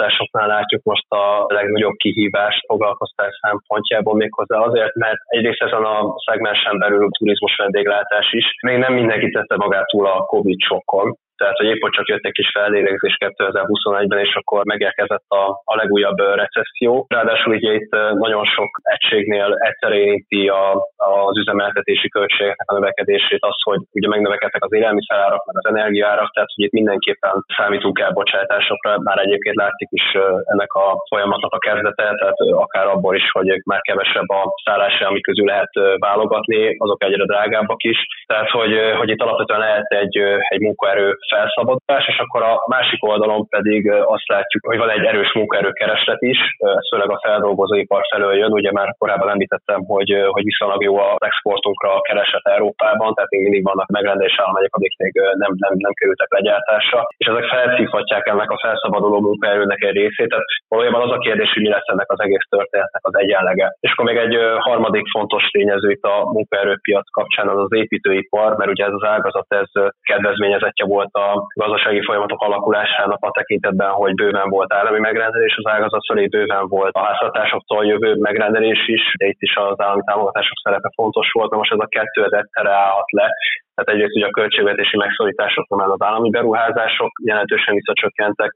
szolgáltatásoknál 0.00 0.46
látjuk 0.46 0.82
most 0.82 1.10
a 1.12 1.44
legnagyobb 1.48 1.96
kihívást 1.96 2.66
foglalkoztás 2.66 3.38
szempontjából 3.40 4.14
méghozzá 4.16 4.58
azért, 4.58 4.94
mert 4.94 5.18
egyrészt 5.26 5.62
ezen 5.62 5.84
a 5.84 6.14
szegmensen 6.26 6.78
belül 6.78 7.08
turizmus 7.18 7.56
vendéglátás 7.56 8.32
is. 8.32 8.44
Még 8.62 8.78
nem 8.78 8.92
mindenki 8.92 9.30
tette 9.30 9.56
magát 9.56 9.86
túl 9.86 10.06
a 10.06 10.24
Covid 10.24 10.60
sokkon, 10.60 11.16
tehát 11.40 11.56
hogy 11.56 11.66
épp 11.66 11.82
csak 11.96 12.08
jött 12.08 12.28
egy 12.28 12.38
kis 12.40 12.50
felélegzés 12.56 13.16
2021-ben, 13.24 14.18
és 14.18 14.34
akkor 14.34 14.64
megérkezett 14.64 15.26
a, 15.28 15.44
a 15.72 15.74
legújabb 15.82 16.18
recesszió. 16.18 17.06
Ráadásul 17.08 17.54
ugye 17.54 17.72
itt 17.72 17.92
nagyon 18.24 18.44
sok 18.44 18.70
egységnél 18.82 19.48
egyszer 19.68 19.92
érinti 19.92 20.48
a, 20.48 20.64
az 20.96 21.38
üzemeltetési 21.38 22.08
költségeknek 22.08 22.70
a 22.70 22.74
növekedését, 22.74 23.42
az, 23.50 23.56
hogy 23.62 23.80
ugye 23.92 24.08
megnövekedtek 24.08 24.64
az 24.64 24.72
élelmiszerárak, 24.72 25.46
meg 25.46 25.56
az 25.58 25.66
energiaárak, 25.74 26.32
tehát 26.32 26.52
hogy 26.54 26.64
itt 26.64 26.78
mindenképpen 26.80 27.44
számítunk 27.56 27.98
el 27.98 28.12
bocsátásokra, 28.12 28.98
már 28.98 29.18
egyébként 29.18 29.56
látszik 29.56 29.88
is 29.90 30.06
ennek 30.52 30.72
a 30.72 30.86
folyamatnak 31.08 31.52
a 31.54 31.58
kezdete, 31.58 32.04
tehát 32.20 32.38
akár 32.64 32.86
abból 32.86 33.14
is, 33.16 33.30
hogy 33.30 33.48
már 33.64 33.80
kevesebb 33.80 34.28
a 34.28 34.42
szállása, 34.64 35.06
ami 35.06 35.20
közül 35.20 35.46
lehet 35.46 35.72
válogatni, 35.98 36.76
azok 36.78 37.04
egyre 37.04 37.24
drágábbak 37.24 37.82
is. 37.82 37.98
Tehát, 38.26 38.50
hogy, 38.50 38.72
hogy 38.98 39.08
itt 39.08 39.22
alapvetően 39.22 39.60
lehet 39.60 39.86
egy, 39.92 40.16
egy 40.48 40.60
munkaerő 40.60 41.16
felszabadulás, 41.32 42.04
és 42.12 42.18
akkor 42.24 42.42
a 42.42 42.54
másik 42.66 43.00
oldalon 43.10 43.42
pedig 43.48 43.90
azt 44.14 44.28
látjuk, 44.34 44.66
hogy 44.66 44.78
van 44.78 44.90
egy 44.90 45.04
erős 45.04 45.32
munkaerőkereslet 45.34 46.22
is, 46.32 46.38
ez 46.58 46.88
főleg 46.92 47.10
a 47.10 47.20
feldolgozóipar 47.24 48.02
felől 48.12 48.34
jön, 48.36 48.52
ugye 48.52 48.72
már 48.72 48.94
korábban 48.98 49.30
említettem, 49.30 49.80
hogy, 49.92 50.10
hogy 50.34 50.44
viszonylag 50.44 50.82
jó 50.82 50.94
az 50.98 51.22
exportunkra 51.30 51.94
a 51.94 52.00
kereslet 52.00 52.46
Európában, 52.46 53.14
tehát 53.14 53.30
még 53.30 53.42
mindig 53.42 53.64
vannak 53.64 53.88
megrendelés 53.88 54.36
államányok, 54.42 54.74
amik 54.76 54.96
még 54.96 55.12
nem, 55.14 55.52
nem, 55.64 55.72
nem 55.86 55.92
kerültek 55.92 56.30
legyártásra, 56.36 57.06
és 57.16 57.26
ezek 57.26 57.44
felszívhatják 57.44 58.26
ennek 58.26 58.50
a 58.50 58.60
felszabaduló 58.64 59.20
munkaerőnek 59.20 59.82
egy 59.82 59.96
részét, 60.02 60.28
tehát 60.28 60.44
valójában 60.68 61.02
az 61.02 61.12
a 61.16 61.22
kérdés, 61.26 61.52
hogy 61.52 61.62
mi 61.62 61.68
lesz 61.68 61.90
ennek 61.92 62.10
az 62.12 62.20
egész 62.20 62.46
történetnek 62.48 63.04
az 63.06 63.18
egyenlege. 63.18 63.76
És 63.80 63.92
akkor 63.92 64.04
még 64.04 64.16
egy 64.16 64.36
harmadik 64.58 65.06
fontos 65.16 65.44
tényező 65.50 65.90
itt 65.90 66.02
a 66.02 66.16
munkaerőpiac 66.32 67.10
kapcsán 67.10 67.48
az 67.48 67.58
az 67.58 67.72
építőipar, 67.82 68.56
mert 68.56 68.70
ugye 68.70 68.84
ez 68.84 68.96
az 69.00 69.08
ágazat 69.08 69.46
ez 69.48 69.70
kedvezményezetje 70.02 70.84
volt 70.84 71.12
a 71.28 71.46
gazdasági 71.62 72.02
folyamatok 72.04 72.40
alakulásának 72.42 73.24
a 73.24 73.30
tekintetben, 73.30 73.90
hogy 73.90 74.14
bőven 74.14 74.48
volt 74.48 74.72
állami 74.72 74.98
megrendelés 74.98 75.54
az 75.56 75.72
ágazat 75.72 76.06
felé, 76.08 76.26
bőven 76.26 76.68
volt 76.68 76.94
a 76.94 77.04
háztartásoktól 77.04 77.86
jövő 77.86 78.14
megrendelés 78.14 78.82
is, 78.86 79.14
de 79.18 79.26
itt 79.26 79.40
is 79.48 79.54
az 79.56 79.80
állami 79.80 80.02
támogatások 80.04 80.58
szerepe 80.62 80.90
fontos 80.94 81.28
volt, 81.32 81.50
de 81.50 81.56
most 81.56 81.72
ez 81.72 81.78
a 81.78 81.92
kettő 81.96 82.24
ez 82.24 82.32
egyszerre 82.32 82.72
állhat 82.72 83.10
le, 83.10 83.28
tehát 83.74 83.94
egyrészt 83.94 84.16
ugye 84.16 84.26
a 84.26 84.36
költségvetési 84.38 84.96
megszorításoknál 84.96 85.90
az 85.90 86.02
állami 86.02 86.30
beruházások 86.30 87.10
jelentősen 87.24 87.74
visszacsökkentek, 87.74 88.50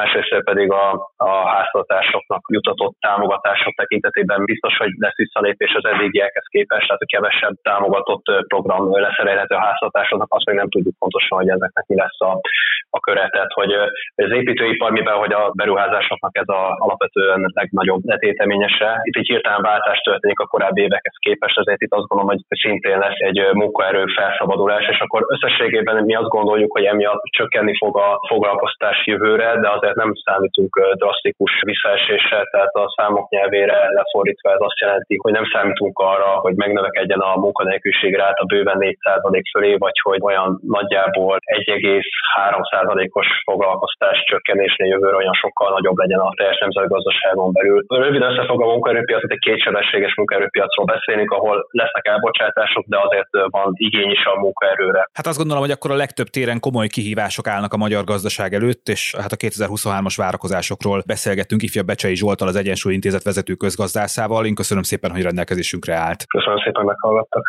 másrészt 0.00 0.44
pedig 0.50 0.68
a, 0.70 0.86
a 1.16 1.32
háztartásoknak 1.54 2.42
jutatott 2.56 2.96
támogatások 3.00 3.74
tekintetében 3.74 4.44
biztos, 4.44 4.76
hogy 4.82 4.92
lesz 5.04 5.16
visszalépés 5.16 5.72
az 5.74 5.84
eddigiekhez 5.92 6.46
képest, 6.54 6.86
tehát 6.86 7.06
a 7.06 7.12
kevesebb 7.14 7.54
támogatott 7.62 8.26
program 8.52 8.82
lesz 9.06 9.18
elérhető 9.24 9.54
a 9.54 9.64
háztartásoknak, 9.66 10.34
azt 10.34 10.46
még 10.46 10.56
nem 10.56 10.68
tudjuk 10.68 10.98
pontosan, 10.98 11.38
hogy 11.38 11.48
ezeknek 11.48 11.86
mi 11.86 11.96
lesz 11.96 12.20
a, 12.30 12.32
a 12.90 13.00
köre. 13.00 13.24
Hogy 13.54 13.72
az 14.24 14.30
építőipar, 14.40 14.90
mivel 14.90 15.16
hogy 15.16 15.32
a 15.32 15.50
beruházásoknak 15.54 16.36
ez 16.36 16.48
a 16.48 16.62
alapvetően 16.84 17.40
legnagyobb 17.54 18.02
letéteményese, 18.04 19.00
itt 19.02 19.16
egy 19.16 19.26
hirtelen 19.26 19.62
váltás 19.62 19.98
történik 19.98 20.40
a 20.40 20.46
korábbi 20.46 20.80
évekhez 20.82 21.16
képest, 21.18 21.58
ezért 21.58 21.82
itt 21.82 21.94
azt 21.94 22.06
gondolom, 22.06 22.32
hogy 22.32 22.58
szintén 22.62 22.98
lesz 22.98 23.20
egy 23.28 23.38
munkaerő 23.52 24.04
felszabadulás 24.16 24.88
és 24.88 24.98
akkor 24.98 25.22
összességében 25.28 26.04
mi 26.04 26.14
azt 26.14 26.28
gondoljuk, 26.28 26.72
hogy 26.72 26.84
emiatt 26.84 27.22
csökkenni 27.22 27.76
fog 27.76 27.98
a 27.98 28.20
foglalkoztás 28.28 29.06
jövőre, 29.06 29.58
de 29.60 29.68
azért 29.86 30.04
nem 30.04 30.12
számítunk 30.26 30.72
drasztikus 31.02 31.52
visszaesésre, 31.70 32.38
tehát 32.52 32.74
a 32.82 32.92
számok 32.96 33.30
nyelvére 33.30 33.78
lefordítva 33.98 34.48
ez 34.52 34.62
azt 34.68 34.80
jelenti, 34.84 35.14
hogy 35.22 35.32
nem 35.32 35.46
számítunk 35.52 35.98
arra, 35.98 36.30
hogy 36.44 36.54
megnövekedjen 36.54 37.18
a 37.18 37.36
munkanélküliség 37.44 38.14
ráta 38.14 38.44
bőven 38.44 38.78
4% 38.78 39.42
fölé, 39.52 39.72
vagy 39.76 39.98
hogy 40.02 40.20
olyan 40.22 40.60
nagyjából 40.66 41.38
1,3%-os 41.44 43.28
foglalkoztás 43.44 44.24
csökkenésnél 44.30 44.88
jövőre 44.88 45.16
olyan 45.16 45.38
sokkal 45.42 45.70
nagyobb 45.70 45.96
legyen 45.96 46.18
a 46.18 46.34
teljes 46.36 46.58
nemzeti 46.58 46.86
gazdaságon 46.86 47.52
belül. 47.52 47.84
Röviden 47.88 48.30
összefog 48.30 48.62
a 48.62 48.66
munkaerőpiacot, 48.66 49.30
egy 49.30 49.38
kétsebességes 49.38 50.14
munkaerőpiacról 50.16 50.86
beszélünk, 50.86 51.30
ahol 51.30 51.66
lesznek 51.70 52.06
elbocsátások, 52.06 52.84
de 52.86 52.98
azért 53.06 53.28
van 53.50 53.72
igény 53.74 54.10
is 54.10 54.24
a 54.24 54.38
munkaerőre. 54.38 55.08
Hát 55.12 55.26
azt 55.26 55.38
gondolom, 55.38 55.62
hogy 55.62 55.72
akkor 55.72 55.90
a 55.90 56.02
legtöbb 56.04 56.26
téren 56.26 56.60
komoly 56.60 56.86
kihívások 56.86 57.46
állnak 57.46 57.72
a 57.72 57.76
magyar 57.76 58.04
gazdaság 58.04 58.54
előtt, 58.54 58.88
és 58.88 59.14
hát 59.22 59.32
a 59.32 59.36
2023-as 59.76 60.14
várakozásokról 60.16 61.02
beszélgettünk 61.06 61.62
ifjabb 61.62 61.86
Becsei 61.86 62.14
Zsoltal, 62.14 62.48
az 62.48 62.56
Egyensúly 62.56 62.94
Intézet 62.94 63.22
vezető 63.22 63.54
közgazdászával. 63.54 64.46
Én 64.46 64.54
köszönöm 64.54 64.82
szépen, 64.82 65.10
hogy 65.10 65.22
rendelkezésünkre 65.22 65.94
állt. 65.94 66.26
Köszönöm 66.26 66.58
szépen, 66.58 66.84
meghallgattak. 66.84 67.46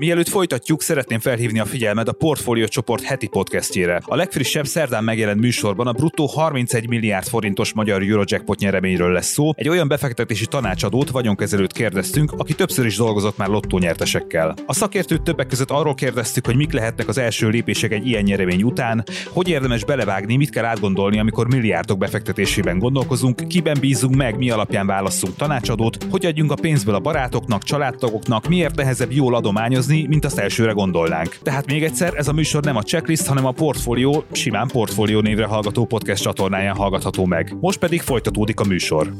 Mielőtt 0.00 0.28
folytatjuk, 0.28 0.82
szeretném 0.82 1.18
felhívni 1.18 1.58
a 1.58 1.64
figyelmet 1.64 2.08
a 2.08 2.12
Portfolio 2.12 2.66
csoport 2.66 3.02
heti 3.02 3.26
podcastjére. 3.26 4.00
A 4.04 4.16
legfrissebb 4.16 4.66
szerdán 4.66 5.04
megjelent 5.04 5.40
műsorban 5.40 5.86
a 5.86 5.92
bruttó 5.92 6.26
31 6.26 6.88
milliárd 6.88 7.26
forintos 7.26 7.72
magyar 7.72 8.02
Eurojackpot 8.02 8.58
nyereményről 8.58 9.12
lesz 9.12 9.32
szó. 9.32 9.50
Egy 9.54 9.68
olyan 9.68 9.88
befektetési 9.88 10.46
tanácsadót, 10.46 11.10
vagyonkezelőt 11.10 11.72
kérdeztünk, 11.72 12.32
aki 12.36 12.54
többször 12.54 12.86
is 12.86 12.96
dolgozott 12.96 13.36
már 13.36 13.48
lottónyertesekkel. 13.48 14.54
A 14.66 14.72
szakértőt 14.72 15.22
többek 15.22 15.46
között 15.46 15.70
arról 15.70 15.94
kérdeztük, 15.94 16.46
hogy 16.46 16.56
mik 16.56 16.72
lehetnek 16.72 17.08
az 17.08 17.18
első 17.18 17.48
lépések 17.48 17.92
egy 17.92 18.06
ilyen 18.06 18.22
nyeremény 18.22 18.62
után, 18.62 19.04
hogy 19.28 19.48
érdemes 19.48 19.84
belevágni, 19.84 20.36
mit 20.36 20.50
kell 20.50 20.64
átgondolni, 20.64 21.18
amikor 21.18 21.46
milliárdok 21.48 21.98
befektetésében 21.98 22.78
gondolkozunk, 22.78 23.48
kiben 23.48 23.76
bízunk 23.80 24.14
meg, 24.14 24.36
mi 24.36 24.50
alapján 24.50 24.86
válasszunk 24.86 25.36
tanácsadót, 25.36 26.06
hogy 26.10 26.26
adjunk 26.26 26.52
a 26.52 26.60
pénzből 26.60 26.94
a 26.94 27.00
barátoknak, 27.00 27.62
családtagoknak, 27.62 28.48
miért 28.48 28.74
nehezebb 28.74 29.12
jól 29.12 29.34
adományozni, 29.34 29.88
dolgozni, 29.90 30.06
mint 30.08 30.24
azt 30.24 30.38
elsőre 30.38 30.72
gondolnánk. 30.72 31.36
Tehát 31.42 31.66
még 31.66 31.82
egyszer, 31.82 32.14
ez 32.14 32.28
a 32.28 32.32
műsor 32.32 32.64
nem 32.64 32.76
a 32.76 32.82
checklist, 32.82 33.26
hanem 33.26 33.46
a 33.46 33.52
portfólió, 33.52 34.24
simán 34.32 34.68
portfólió 34.68 35.20
névre 35.20 35.44
hallgató 35.44 35.86
podcast 35.86 36.22
csatornáján 36.22 36.76
hallgatható 36.76 37.24
meg. 37.26 37.56
Most 37.60 37.78
pedig 37.78 38.00
folytatódik 38.00 38.60
a 38.60 38.64
műsor. 38.64 39.12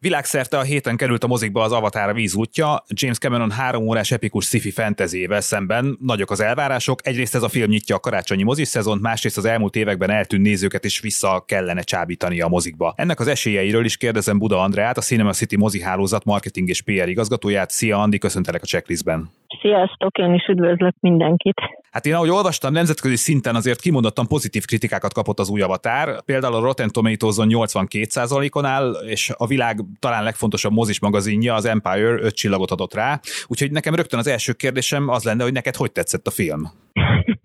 Világszerte 0.00 0.58
a 0.58 0.62
héten 0.62 0.96
került 0.96 1.24
a 1.24 1.26
mozikba 1.26 1.62
az 1.62 1.72
Avatar 1.72 2.14
vízútja, 2.14 2.84
James 2.88 3.18
Cameron 3.18 3.50
három 3.50 3.86
órás 3.86 4.10
epikus 4.10 4.44
sci-fi 4.44 4.70
fentezével 4.70 5.40
szemben 5.40 5.98
nagyok 6.00 6.30
az 6.30 6.40
elvárások. 6.40 7.06
Egyrészt 7.06 7.34
ez 7.34 7.42
a 7.42 7.48
film 7.48 7.70
nyitja 7.70 7.96
a 7.96 8.00
karácsonyi 8.00 8.42
mozis 8.42 8.68
szezont, 8.68 9.00
másrészt 9.00 9.36
az 9.36 9.44
elmúlt 9.44 9.76
években 9.76 10.10
eltűnt 10.10 10.42
nézőket 10.42 10.84
is 10.84 11.00
vissza 11.00 11.44
kellene 11.46 11.82
csábítani 11.82 12.40
a 12.40 12.48
mozikba. 12.48 12.94
Ennek 12.96 13.20
az 13.20 13.26
esélyeiről 13.26 13.84
is 13.84 13.96
kérdezem 13.96 14.38
Buda 14.38 14.60
Andreát, 14.60 14.96
a 14.96 15.00
Cinema 15.00 15.32
City 15.32 15.56
mozihálózat 15.56 16.24
marketing 16.24 16.68
és 16.68 16.82
PR 16.82 17.08
igazgatóját. 17.08 17.70
Szia 17.70 17.98
Andi, 17.98 18.18
köszöntelek 18.18 18.62
a 18.62 18.66
checklistben. 18.66 19.30
Sziasztok, 19.60 20.18
én 20.18 20.34
is 20.34 20.46
üdvözlök 20.46 20.94
mindenkit. 21.00 21.60
Hát 21.90 22.06
én 22.06 22.14
ahogy 22.14 22.28
olvastam, 22.28 22.72
nemzetközi 22.72 23.16
szinten 23.16 23.54
azért 23.54 23.80
kimondottan 23.80 24.26
pozitív 24.26 24.64
kritikákat 24.64 25.12
kapott 25.12 25.38
az 25.38 25.48
új 25.48 25.60
avatár. 25.60 26.24
Például 26.24 26.54
a 26.54 26.60
Rotten 26.60 26.88
Tomatoes-on 26.88 27.48
82%-on 27.50 28.64
áll, 28.64 28.92
és 29.06 29.32
a 29.36 29.46
világ 29.46 29.80
talán 29.98 30.22
legfontosabb 30.22 30.72
mozis 30.72 31.00
magazinja, 31.00 31.54
az 31.54 31.64
Empire 31.64 32.18
5 32.20 32.34
csillagot 32.34 32.70
adott 32.70 32.94
rá. 32.94 33.20
Úgyhogy 33.46 33.70
nekem 33.70 33.94
rögtön 33.94 34.18
az 34.18 34.26
első 34.26 34.52
kérdésem 34.52 35.08
az 35.08 35.24
lenne, 35.24 35.42
hogy 35.42 35.52
neked 35.52 35.76
hogy 35.76 35.92
tetszett 35.92 36.26
a 36.26 36.30
film? 36.30 36.70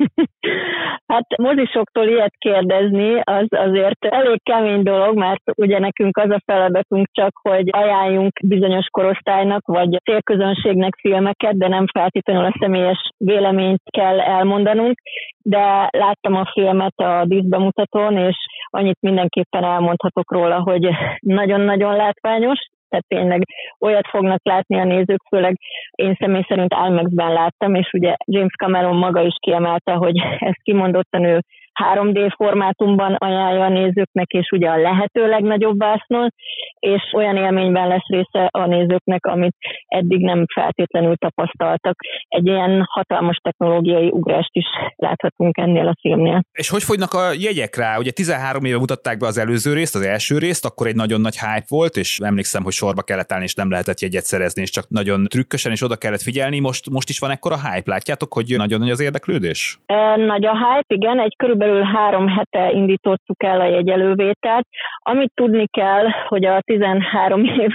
Hát 1.13 1.37
mozisoktól 1.37 2.07
ilyet 2.07 2.33
kérdezni, 2.37 3.19
az 3.23 3.45
azért 3.49 4.05
elég 4.05 4.43
kemény 4.43 4.83
dolog, 4.83 5.17
mert 5.17 5.41
ugye 5.55 5.79
nekünk 5.79 6.17
az 6.17 6.29
a 6.29 6.41
feladatunk 6.45 7.07
csak, 7.11 7.31
hogy 7.41 7.69
ajánljunk 7.71 8.31
bizonyos 8.43 8.85
korosztálynak, 8.91 9.65
vagy 9.65 10.01
célközönségnek 10.03 10.95
filmeket, 11.01 11.57
de 11.57 11.67
nem 11.67 11.85
feltétlenül 11.87 12.45
a 12.45 12.55
személyes 12.59 13.09
véleményt 13.17 13.81
kell 13.89 14.19
elmondanunk. 14.19 14.97
De 15.41 15.87
láttam 15.91 16.35
a 16.35 16.49
filmet 16.53 16.99
a 16.99 17.25
díszbemutatón, 17.25 18.17
és 18.17 18.37
annyit 18.69 18.97
mindenképpen 19.01 19.63
elmondhatok 19.63 20.31
róla, 20.31 20.61
hogy 20.61 20.89
nagyon-nagyon 21.19 21.95
látványos, 21.95 22.59
tehát 22.93 23.07
tényleg 23.07 23.43
olyat 23.79 24.07
fognak 24.07 24.39
látni 24.43 24.79
a 24.79 24.83
nézők, 24.83 25.21
főleg 25.29 25.59
én 25.91 26.15
személy 26.19 26.45
szerint 26.47 26.75
IMAX-ben 26.87 27.33
láttam, 27.33 27.75
és 27.75 27.89
ugye 27.93 28.15
James 28.25 28.53
Cameron 28.57 28.95
maga 28.95 29.21
is 29.21 29.35
kiemelte, 29.39 29.93
hogy 29.93 30.17
ezt 30.49 30.61
kimondottan 30.63 31.23
ő 31.23 31.39
3D 31.83 32.33
formátumban 32.35 33.13
ajánlja 33.13 33.63
a 33.63 33.69
nézőknek, 33.69 34.29
és 34.29 34.49
ugye 34.51 34.69
a 34.69 34.77
lehető 34.77 35.27
legnagyobb 35.27 35.79
vásznon, 35.79 36.33
és 36.79 37.01
olyan 37.13 37.37
élményben 37.37 37.87
lesz 37.87 38.07
része 38.07 38.47
a 38.51 38.65
nézőknek, 38.65 39.25
amit 39.25 39.55
eddig 39.87 40.21
nem 40.21 40.45
feltétlenül 40.53 41.15
tapasztaltak. 41.15 41.95
Egy 42.27 42.47
ilyen 42.47 42.85
hatalmas 42.89 43.37
technológiai 43.41 44.09
ugrást 44.09 44.49
is 44.51 44.65
láthatunk 44.95 45.57
ennél 45.57 45.87
a 45.87 45.95
filmnél. 46.01 46.41
És 46.51 46.69
hogy 46.69 46.83
fogynak 46.83 47.13
a 47.13 47.31
jegyek 47.39 47.75
rá? 47.75 47.97
Ugye 47.97 48.11
13 48.11 48.63
éve 48.63 48.77
mutatták 48.77 49.17
be 49.17 49.27
az 49.27 49.37
előző 49.37 49.73
részt, 49.73 49.95
az 49.95 50.05
első 50.05 50.37
részt, 50.37 50.65
akkor 50.65 50.87
egy 50.87 50.95
nagyon 50.95 51.21
nagy 51.21 51.37
hype 51.39 51.65
volt, 51.67 51.95
és 51.95 52.19
emlékszem, 52.23 52.63
hogy 52.63 52.73
sorba 52.73 53.01
kellett 53.01 53.31
állni, 53.31 53.43
és 53.43 53.55
nem 53.55 53.69
lehetett 53.69 53.99
jegyet 53.99 54.23
szerezni, 54.23 54.61
és 54.61 54.69
csak 54.69 54.89
nagyon 54.89 55.23
trükkösen 55.23 55.71
és 55.71 55.81
oda 55.81 55.95
kellett 55.95 56.21
figyelni. 56.21 56.59
Most, 56.59 56.89
most 56.89 57.09
is 57.09 57.19
van 57.19 57.31
ekkora 57.31 57.55
hype, 57.55 57.91
látjátok, 57.91 58.33
hogy 58.33 58.53
nagyon 58.57 58.79
nagy 58.79 58.89
az 58.89 58.99
érdeklődés? 58.99 59.79
Nagy 60.15 60.45
a 60.45 60.57
hype, 60.57 60.95
igen, 60.95 61.19
egy 61.19 61.35
körülbelül 61.37 61.61
körülbelül 61.63 61.95
három 61.95 62.27
hete 62.27 62.71
indítottuk 62.71 63.43
el 63.43 63.61
a 63.61 63.65
jegyelővételt. 63.65 64.67
Amit 64.97 65.31
tudni 65.33 65.67
kell, 65.67 66.05
hogy 66.27 66.45
a 66.45 66.61
13 66.61 67.43
év 67.63 67.71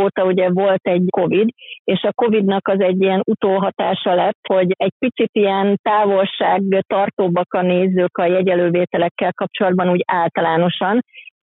óta 0.00 0.24
ugye 0.24 0.50
volt 0.50 0.86
egy 0.86 1.04
COVID, 1.10 1.48
és 1.84 2.02
a 2.02 2.12
COVID-nak 2.12 2.68
az 2.68 2.80
egy 2.80 3.00
ilyen 3.00 3.22
utóhatása 3.24 4.14
lett, 4.14 4.38
hogy 4.48 4.74
egy 4.76 4.92
picit 4.98 5.30
ilyen 5.32 5.78
távolság 5.82 6.62
tartóbbak 6.86 7.54
a 7.54 7.62
nézők 7.62 8.18
a 8.18 8.24
jegyelővételekkel 8.24 9.32
kapcsolatban 9.32 9.90
úgy 9.90 10.02
általánosan, 10.06 11.00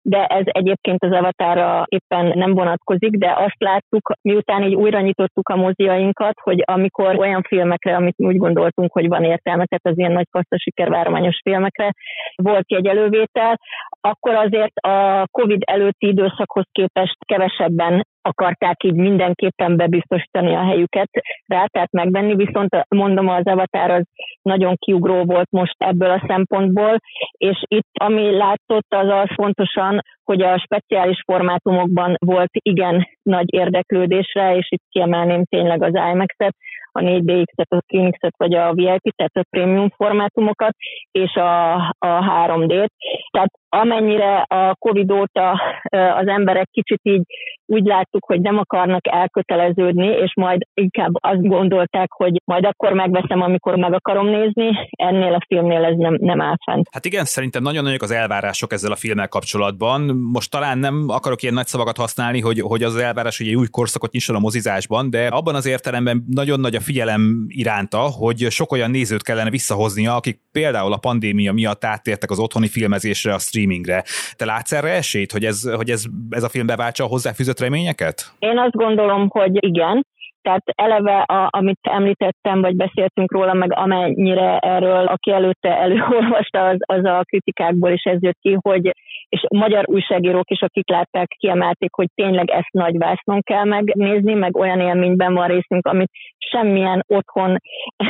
de 0.02 0.26
ez 0.26 0.44
egyébként 0.46 1.04
az 1.04 1.12
avatára 1.12 1.86
éppen 1.88 2.32
nem 2.38 2.54
vonatkozik, 2.54 3.18
de 3.18 3.34
azt 3.38 3.60
láttuk, 3.60 4.12
miután 4.22 4.64
így 4.64 4.76
újra 4.76 5.00
nyitottuk 5.00 5.50
a 5.50 5.56
moziainkat, 5.56 6.34
hogy 6.44 6.64
amikor 6.66 7.20
olyan 7.20 7.42
filmekre, 7.42 7.96
amit 7.96 8.16
úgy 8.18 8.38
gondoltunk, 8.38 8.92
hogy 8.92 9.08
van 9.08 9.24
értelme, 9.24 9.66
tehát 9.66 9.86
az 9.86 9.98
ilyen 9.98 10.12
nagy 10.12 10.28
kaszta 10.30 10.60
sikervárományos 10.60 11.40
filmekre 11.44 11.92
volt 12.36 12.72
jegyelővétel, 12.72 13.60
akkor 14.02 14.36
azért 14.36 14.76
a 14.76 15.28
COVID 15.32 15.62
előtti 15.66 16.08
időszakhoz 16.08 16.66
képest 16.72 17.18
kevesebben 17.26 18.06
akarták 18.22 18.84
így 18.84 18.96
mindenképpen 18.96 19.78
bebiztosítani 19.78 20.56
a 20.56 20.66
helyüket 20.66 21.10
rá, 21.48 21.66
tehát 21.66 21.92
megvenni, 21.92 22.36
viszont 22.36 22.86
mondom, 22.88 23.28
az 23.28 23.46
Avatar 23.46 23.90
az 23.90 24.04
nagyon 24.42 24.76
kiugró 24.76 25.24
volt 25.24 25.52
most 25.52 25.76
ebből 25.78 26.10
a 26.10 26.24
szempontból, 26.28 26.98
és 27.38 27.64
itt 27.68 27.90
ami 27.94 28.36
látszott 28.38 28.94
az 28.94 29.08
az 29.08 29.30
fontosan, 29.34 30.02
hogy 30.24 30.42
a 30.42 30.60
speciális 30.60 31.22
formátumokban 31.26 32.16
volt 32.26 32.50
igen 32.52 33.08
nagy 33.24 33.54
érdeklődésre, 33.54 34.56
és 34.56 34.68
itt 34.70 34.84
kiemelném 34.90 35.44
tényleg 35.46 35.84
az 35.84 35.94
IMAX-et, 35.94 36.56
a 36.92 37.00
4DX-et, 37.00 37.70
a 37.70 37.82
Screenx-et, 37.82 38.34
vagy 38.38 38.54
a 38.54 38.74
VIP, 38.74 39.16
tehát 39.16 39.36
a 39.36 39.46
prémium 39.50 39.90
formátumokat, 39.90 40.76
és 41.12 41.36
a, 41.36 41.74
a 41.98 42.46
3D-t. 42.48 42.90
Tehát 43.32 43.52
amennyire 43.72 44.46
a 44.48 44.76
Covid 44.76 45.12
óta 45.12 45.52
az 45.92 46.28
emberek 46.28 46.68
kicsit 46.72 47.00
így 47.04 47.24
úgy 47.66 47.86
láttuk, 47.86 48.26
hogy 48.26 48.42
nem 48.42 48.58
akarnak 48.58 49.08
elköteleződni, 49.08 50.08
és 50.08 50.34
majd 50.36 50.62
inkább 50.74 51.12
azt 51.14 51.48
gondolták, 51.48 52.12
hogy 52.12 52.42
majd 52.46 52.66
akkor 52.66 52.94
megveszem, 52.94 53.42
amikor 53.42 53.76
meg 53.76 53.94
akarom 53.94 54.28
nézni, 54.28 54.70
ennél 54.92 55.34
a 55.34 55.46
filmnél 55.48 55.86
ez 55.86 55.98
nem, 55.98 56.18
nem 56.20 56.42
áll 56.42 56.56
fent. 56.66 56.88
Hát 56.92 57.06
igen, 57.06 57.26
szerintem 57.26 57.62
nagyon 57.62 57.84
nagyok 57.84 58.02
az 58.02 58.12
elvárások 58.12 58.74
ezzel 58.74 58.92
a 58.92 58.96
filmmel 58.96 59.28
kapcsolatban. 59.28 60.02
Most 60.32 60.52
talán 60.52 60.78
nem 60.78 61.06
akarok 61.08 61.42
ilyen 61.42 61.54
nagy 61.54 61.66
szavakat 61.66 61.98
használni, 61.98 62.42
hogy, 62.42 62.60
hogy 62.60 62.84
az 62.84 62.96
elvárás, 62.96 63.38
hogy 63.38 63.48
egy 63.48 63.56
új 63.56 63.68
korszakot 63.68 64.12
nyisson 64.12 64.36
a 64.36 64.40
mozizásban, 64.40 65.10
de 65.10 65.28
abban 65.28 65.56
az 65.56 65.66
értelemben 65.66 66.24
nagyon 66.28 66.60
nagy 66.60 66.76
a 66.76 66.80
figyelem 66.80 67.46
iránta, 67.48 68.00
hogy 68.00 68.38
sok 68.50 68.72
olyan 68.72 68.92
nézőt 68.92 69.24
kellene 69.24 69.50
visszahoznia, 69.50 70.16
akik 70.16 70.40
például 70.52 70.94
a 70.94 70.98
pandémia 70.98 71.52
miatt 71.52 71.86
áttértek 71.86 72.32
az 72.32 72.40
otthoni 72.40 72.68
filmezésre, 72.68 73.34
a 73.34 73.40
streamingre. 73.62 74.04
Te 74.36 74.46
látsz 74.46 74.72
erre 74.72 74.90
esélyt, 74.90 75.32
hogy 75.32 75.46
ez, 75.46 75.70
hogy 75.76 75.90
ez, 75.90 76.04
ez 76.30 76.44
a 76.44 76.50
film 76.50 76.66
beváltsa 76.66 77.04
a 77.04 77.08
hozzáfűzött 77.08 77.60
reményeket? 77.60 78.34
Én 78.40 78.58
azt 78.58 78.76
gondolom, 78.76 79.28
hogy 79.30 79.52
igen. 79.60 80.06
Tehát 80.42 80.64
eleve, 80.66 81.18
a, 81.18 81.48
amit 81.52 81.80
említettem, 81.82 82.62
vagy 82.62 82.76
beszéltünk 82.76 83.32
róla, 83.32 83.54
meg 83.54 83.74
amennyire 83.74 84.58
erről, 84.58 85.06
aki 85.06 85.32
előtte 85.32 85.78
előolvasta, 85.78 86.66
az, 86.66 86.78
az 86.80 87.06
a 87.06 87.24
kritikákból 87.24 87.92
is 87.92 88.04
ez 88.04 88.22
jött 88.22 88.40
ki, 88.42 88.58
hogy 88.62 88.92
és 89.30 89.46
magyar 89.50 89.84
újságírók 89.88 90.50
is, 90.50 90.62
akik 90.62 90.90
látták, 90.90 91.28
kiemelték, 91.28 91.94
hogy 91.94 92.08
tényleg 92.16 92.50
ezt 92.50 92.72
nagy 92.72 92.98
vásznon 92.98 93.42
kell 93.42 93.64
megnézni, 93.64 94.34
meg 94.34 94.58
olyan 94.58 94.80
élményben 94.80 95.34
van 95.34 95.48
részünk, 95.48 95.88
amit 95.88 96.12
semmilyen 96.38 97.04
otthon 97.08 97.58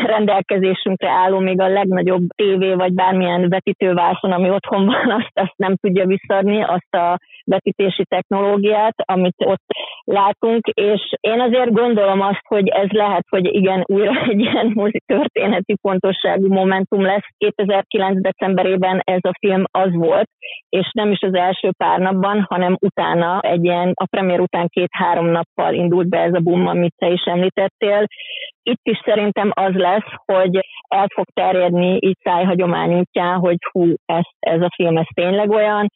rendelkezésünkre 0.06 1.10
álló, 1.10 1.40
még 1.40 1.62
a 1.62 1.68
legnagyobb 1.68 2.28
tévé, 2.36 2.74
vagy 2.74 2.94
bármilyen 2.94 3.50
vetítővászon, 3.50 4.32
ami 4.32 4.50
otthon 4.50 4.86
van, 4.86 5.12
azt, 5.20 5.32
azt 5.34 5.54
nem 5.56 5.76
tudja 5.76 6.06
visszadni, 6.06 6.64
azt 6.64 6.96
a 6.96 7.18
vetítési 7.44 8.06
technológiát, 8.06 8.96
amit 9.06 9.36
ott 9.38 9.66
látunk, 10.04 10.68
és 10.68 11.02
én 11.20 11.40
azért 11.42 11.72
gondolom 11.72 12.21
azt, 12.22 12.42
hogy 12.48 12.68
ez 12.68 12.90
lehet, 12.90 13.26
hogy 13.30 13.46
igen, 13.54 13.84
újra 13.86 14.22
egy 14.30 14.40
ilyen 14.40 14.72
mozi 14.74 15.02
történeti 15.06 15.76
fontosságú 15.82 16.54
momentum 16.54 17.02
lesz. 17.02 17.28
2009. 17.38 18.22
decemberében 18.22 19.02
ez 19.04 19.20
a 19.22 19.38
film 19.40 19.64
az 19.72 19.94
volt, 19.94 20.30
és 20.70 20.92
nem 20.94 21.12
is 21.12 21.22
az 21.22 21.34
első 21.34 21.70
pár 21.78 22.00
napban, 22.00 22.46
hanem 22.50 22.78
utána, 22.80 23.40
egy 23.40 23.64
ilyen 23.64 23.92
a 23.96 24.06
premier 24.10 24.40
után 24.40 24.68
két-három 24.68 25.26
nappal 25.26 25.74
indult 25.74 26.10
be 26.10 26.20
ez 26.20 26.34
a 26.34 26.40
boom, 26.40 26.68
amit 26.68 26.94
te 26.98 27.08
is 27.10 27.24
említettél. 27.24 28.06
Itt 28.64 28.82
is 28.84 29.02
szerintem 29.06 29.52
az 29.54 29.74
lesz, 29.74 30.12
hogy 30.26 30.60
el 30.88 31.08
fog 31.14 31.26
terjedni 31.34 31.98
így 32.00 32.18
szájhagyomány 32.24 32.94
útján, 33.00 33.40
hogy 33.40 33.58
hú, 33.72 33.94
ez, 34.06 34.24
ez 34.40 34.62
a 34.62 34.70
film 34.76 34.98
ez 34.98 35.08
tényleg 35.14 35.50
olyan, 35.50 35.88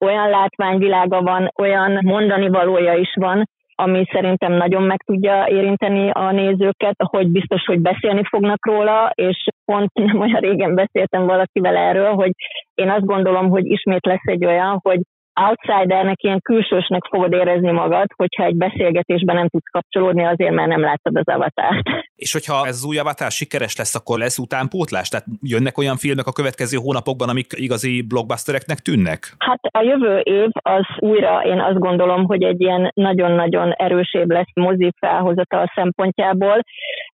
olyan 0.00 0.28
látványvilága 0.28 1.22
van, 1.22 1.50
olyan 1.58 1.98
mondani 2.02 2.48
valója 2.48 2.94
is 2.94 3.14
van, 3.14 3.44
ami 3.80 4.04
szerintem 4.12 4.52
nagyon 4.52 4.82
meg 4.82 5.02
tudja 5.02 5.46
érinteni 5.48 6.10
a 6.10 6.30
nézőket, 6.30 6.96
hogy 6.96 7.28
biztos, 7.28 7.64
hogy 7.64 7.80
beszélni 7.80 8.22
fognak 8.24 8.66
róla, 8.66 9.12
és 9.14 9.44
pont 9.64 9.92
nem 9.94 10.20
olyan 10.20 10.40
régen 10.40 10.74
beszéltem 10.74 11.26
valakivel 11.26 11.76
erről, 11.76 12.12
hogy 12.12 12.30
én 12.74 12.90
azt 12.90 13.04
gondolom, 13.04 13.48
hogy 13.48 13.66
ismét 13.66 14.06
lesz 14.06 14.26
egy 14.26 14.44
olyan, 14.44 14.78
hogy 14.82 15.00
outsidernek, 15.34 16.22
ilyen 16.22 16.40
külsősnek 16.40 17.04
fogod 17.10 17.32
érezni 17.32 17.70
magad, 17.70 18.06
hogyha 18.16 18.44
egy 18.44 18.56
beszélgetésben 18.56 19.36
nem 19.36 19.48
tudsz 19.48 19.70
kapcsolódni 19.70 20.24
azért, 20.24 20.54
mert 20.54 20.68
nem 20.68 20.80
láttad 20.80 21.16
az 21.16 21.28
avatárt. 21.34 21.88
És 22.16 22.32
hogyha 22.32 22.66
ez 22.66 22.74
az 22.74 22.84
új 22.84 22.98
avatár 22.98 23.30
sikeres 23.30 23.76
lesz, 23.76 23.94
akkor 23.94 24.18
lesz 24.18 24.38
utánpótlás? 24.38 25.08
Tehát 25.08 25.26
jönnek 25.42 25.78
olyan 25.78 25.96
filmek 25.96 26.26
a 26.26 26.32
következő 26.32 26.76
hónapokban, 26.76 27.28
amik 27.28 27.46
igazi 27.56 28.02
blockbustereknek 28.02 28.78
tűnnek? 28.78 29.20
Hát 29.38 29.60
a 29.62 29.82
jövő 29.82 30.18
év 30.18 30.48
az 30.52 30.86
újra 30.98 31.42
én 31.44 31.60
azt 31.60 31.78
gondolom, 31.78 32.24
hogy 32.24 32.42
egy 32.42 32.60
ilyen 32.60 32.90
nagyon-nagyon 32.94 33.72
erősébb 33.72 34.30
lesz 34.30 34.54
mozi 34.54 34.90
felhozatal 34.98 35.72
szempontjából. 35.74 36.60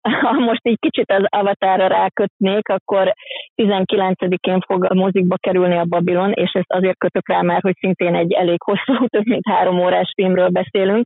Ha 0.01 0.31
most 0.31 0.67
így 0.67 0.79
kicsit 0.79 1.11
az 1.11 1.23
avatára 1.29 1.87
rákötnék, 1.87 2.69
akkor 2.69 3.13
19-én 3.61 4.59
fog 4.67 4.85
a 4.89 4.93
mozikba 4.93 5.35
kerülni 5.35 5.77
a 5.77 5.85
Babilon, 5.85 6.31
és 6.31 6.51
ezt 6.53 6.71
azért 6.71 6.97
kötök 6.97 7.29
rá, 7.29 7.41
mert 7.41 7.61
hogy 7.61 7.75
szintén 7.79 8.14
szintén 8.15 8.31
egy 8.31 8.31
elég 8.31 8.61
hosszú, 8.63 9.05
több 9.07 9.25
mint 9.25 9.47
három 9.49 9.79
órás 9.79 10.11
filmről 10.15 10.49
beszélünk. 10.49 11.05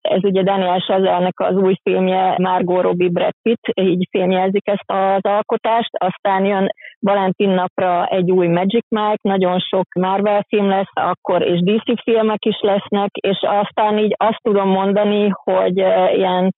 Ez 0.00 0.24
ugye 0.24 0.42
Daniel 0.42 0.80
Chazelle-nek 0.80 1.40
az 1.40 1.54
új 1.54 1.74
filmje, 1.82 2.34
Margot 2.38 2.82
Robbie 2.82 3.08
Brad 3.08 3.34
Pitt, 3.42 3.62
így 3.74 4.08
filmjelzik 4.10 4.68
ezt 4.68 4.90
az 4.90 5.20
alkotást, 5.22 5.90
aztán 5.92 6.44
jön 6.44 6.68
Valentin 6.98 7.50
napra 7.50 8.06
egy 8.06 8.30
új 8.30 8.46
Magic 8.46 8.86
Mike, 8.88 9.18
nagyon 9.22 9.58
sok 9.58 9.86
Marvel 9.94 10.44
film 10.48 10.68
lesz, 10.68 10.92
akkor 10.92 11.42
és 11.42 11.60
DC 11.60 12.02
filmek 12.02 12.44
is 12.44 12.58
lesznek, 12.60 13.10
és 13.12 13.38
aztán 13.40 13.98
így 13.98 14.14
azt 14.16 14.42
tudom 14.42 14.68
mondani, 14.68 15.28
hogy 15.44 15.76
ilyen 16.16 16.54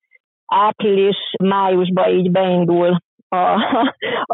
április-májusban 0.47 2.11
így 2.11 2.31
beindul 2.31 2.97
a, 3.33 3.53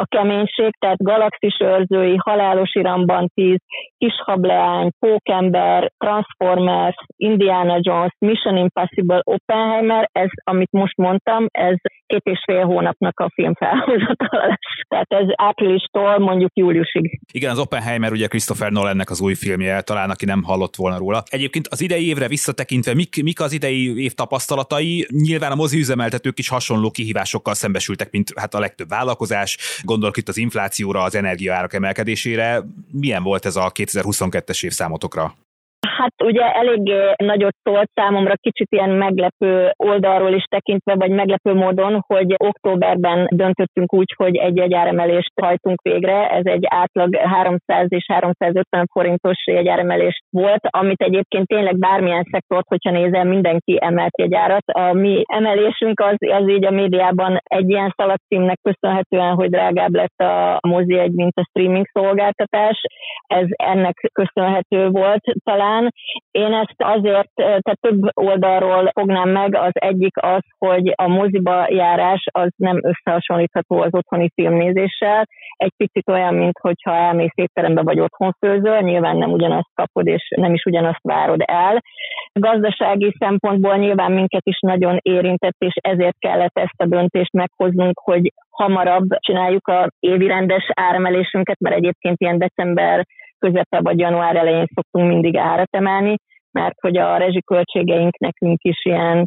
a 0.03 0.05
keménység, 0.05 0.71
tehát 0.79 1.03
galaxis 1.03 1.57
őrzői, 1.61 2.17
halálos 2.25 2.75
iramban 2.75 3.31
tíz, 3.35 3.59
kishableány, 3.99 4.91
pókember, 4.99 5.93
Transformers, 5.99 6.97
Indiana 7.17 7.79
Jones, 7.81 8.13
Mission 8.19 8.57
Impossible, 8.57 9.21
Oppenheimer, 9.25 10.09
ez, 10.13 10.29
amit 10.45 10.73
most 10.73 10.97
mondtam, 10.97 11.47
ez 11.51 11.77
két 12.09 12.25
és 12.25 12.43
fél 12.45 12.65
hónapnak 12.65 13.21
a 13.21 13.31
film 13.35 13.55
felhozatala. 13.55 14.59
Tehát 14.89 15.13
ez 15.13 15.27
áprilistól 15.35 16.19
mondjuk 16.19 16.51
júliusig. 16.55 17.21
Igen, 17.33 17.51
az 17.51 17.59
Oppenheimer 17.59 18.13
ugye 18.13 18.27
Christopher 18.27 18.71
Nolannek 18.71 19.11
az 19.11 19.21
új 19.21 19.35
filmje, 19.35 19.81
talán 19.81 20.11
aki 20.11 20.25
nem 20.25 20.43
hallott 20.43 20.77
volna 20.77 20.99
róla. 20.99 21.23
Egyébként 21.31 21.67
az 21.67 21.81
idei 21.81 22.09
évre 22.09 22.29
visszatekintve, 22.29 22.95
mik, 22.95 23.23
mik 23.23 23.41
az 23.41 23.53
idei 23.53 24.03
év 24.03 24.13
tapasztalatai? 24.13 25.07
Nyilván 25.11 25.53
a 25.53 25.55
mozi 25.55 25.79
üzemeltetők 25.79 26.39
is 26.39 26.49
hasonló 26.49 26.91
kihívásokkal 26.91 27.55
szembesültek, 27.55 28.11
mint 28.11 28.33
hát 28.37 28.55
a 28.55 28.61
legtöbb 28.61 28.89
vállalkozás. 28.89 29.81
Gondolok 29.83 30.17
itt 30.17 30.29
az 30.29 30.37
inflációra, 30.37 31.03
az 31.03 31.15
energiaárak 31.15 31.75
emelkedésére. 31.75 32.63
Milyen 32.93 33.23
volt 33.23 33.45
ez 33.45 33.57
a 33.57 33.73
2022-es 33.75 34.65
év 34.65 34.71
számotokra? 34.71 35.35
Hát 35.99 36.23
ugye 36.25 36.45
eléggé 36.53 37.13
nagyot 37.17 37.57
szólt 37.63 37.91
számomra, 37.95 38.33
kicsit 38.41 38.67
ilyen 38.71 38.91
meglepő 38.91 39.71
oldalról 39.77 40.33
is 40.33 40.45
tekintve, 40.45 40.95
vagy 40.95 41.11
meglepő 41.11 41.55
módon, 41.55 42.05
hogy 42.07 42.35
októberben 42.37 43.27
döntöttünk 43.31 43.95
úgy, 43.95 44.15
hogy 44.17 44.37
egy 44.37 44.57
jegyáremelést 44.57 45.33
hajtunk 45.41 45.83
végre. 45.83 46.31
Ez 46.31 46.45
egy 46.45 46.65
átlag 46.69 47.17
300 47.17 47.87
és 47.89 48.05
350 48.09 48.87
forintos 48.93 49.47
jegyáremelés 49.47 50.21
volt, 50.31 50.67
amit 50.71 51.03
egyébként 51.03 51.47
tényleg 51.47 51.79
bármilyen 51.79 52.29
szektort, 52.31 52.69
hogyha 52.69 52.91
nézel, 52.91 53.25
mindenki 53.25 53.79
emelt 53.81 54.19
jegyárat. 54.19 54.65
A 54.67 54.93
mi 54.93 55.23
emelésünk 55.27 56.01
az, 56.01 56.17
az 56.19 56.49
így 56.49 56.65
a 56.65 56.71
médiában 56.71 57.39
egy 57.43 57.71
ilyen 57.71 57.95
szalagcímnek 57.97 58.59
köszönhetően, 58.63 59.35
hogy 59.35 59.51
drágább 59.51 59.95
lett 59.95 60.19
a 60.19 60.59
mozi 60.69 60.99
egy, 60.99 61.13
mint 61.13 61.39
a 61.39 61.47
streaming 61.49 61.87
szolgáltatás. 61.93 62.81
Ez 63.27 63.47
ennek 63.49 64.11
köszönhető 64.13 64.89
volt 64.89 65.23
talán. 65.45 65.88
Én 66.31 66.53
ezt 66.53 66.75
azért, 66.77 67.31
tehát 67.35 67.79
több 67.81 68.01
oldalról 68.15 68.91
fognám 68.95 69.31
meg. 69.31 69.55
Az 69.55 69.73
egyik 69.73 70.23
az, 70.23 70.43
hogy 70.59 70.93
a 70.95 71.09
moziba 71.09 71.67
járás 71.71 72.25
az 72.33 72.49
nem 72.57 72.81
összehasonlítható 72.83 73.81
az 73.81 73.95
otthoni 73.95 74.31
filmnézéssel. 74.35 75.25
Egy 75.57 75.73
picit 75.77 76.09
olyan, 76.09 76.35
mint 76.35 76.59
hogyha 76.61 76.95
elmész 76.95 77.35
étterembe 77.35 77.83
vagy 77.83 78.01
otthon 78.01 78.33
főzöl, 78.39 78.81
nyilván 78.81 79.17
nem 79.17 79.31
ugyanazt 79.31 79.71
kapod, 79.75 80.07
és 80.07 80.29
nem 80.37 80.55
is 80.55 80.65
ugyanazt 80.65 81.03
várod 81.03 81.41
el. 81.45 81.83
Gazdasági 82.33 83.15
szempontból 83.19 83.77
nyilván 83.77 84.13
minket 84.13 84.47
is 84.47 84.59
nagyon 84.61 84.99
érintett, 85.03 85.57
és 85.59 85.75
ezért 85.81 86.19
kellett 86.19 86.59
ezt 86.59 86.81
a 86.81 86.87
döntést 86.87 87.33
meghoznunk, 87.33 88.01
hogy 88.05 88.33
hamarabb 88.51 89.07
csináljuk 89.19 89.69
a 89.69 89.89
évi 90.01 90.27
rendes 90.27 90.71
áremelésünket, 90.75 91.59
mert 91.61 91.77
egyébként 91.77 92.21
ilyen 92.21 92.39
december 92.39 93.07
közepe 93.39 93.81
vagy 93.81 93.99
január 93.99 94.37
elején 94.37 94.67
szoktunk 94.75 95.09
mindig 95.09 95.37
árat 95.37 95.77
emelni, 95.77 96.17
mert 96.51 96.81
hogy 96.81 96.97
a 96.97 97.17
rezsiköltségeink 97.17 98.19
nekünk 98.19 98.63
is 98.63 98.85
ilyen 98.85 99.27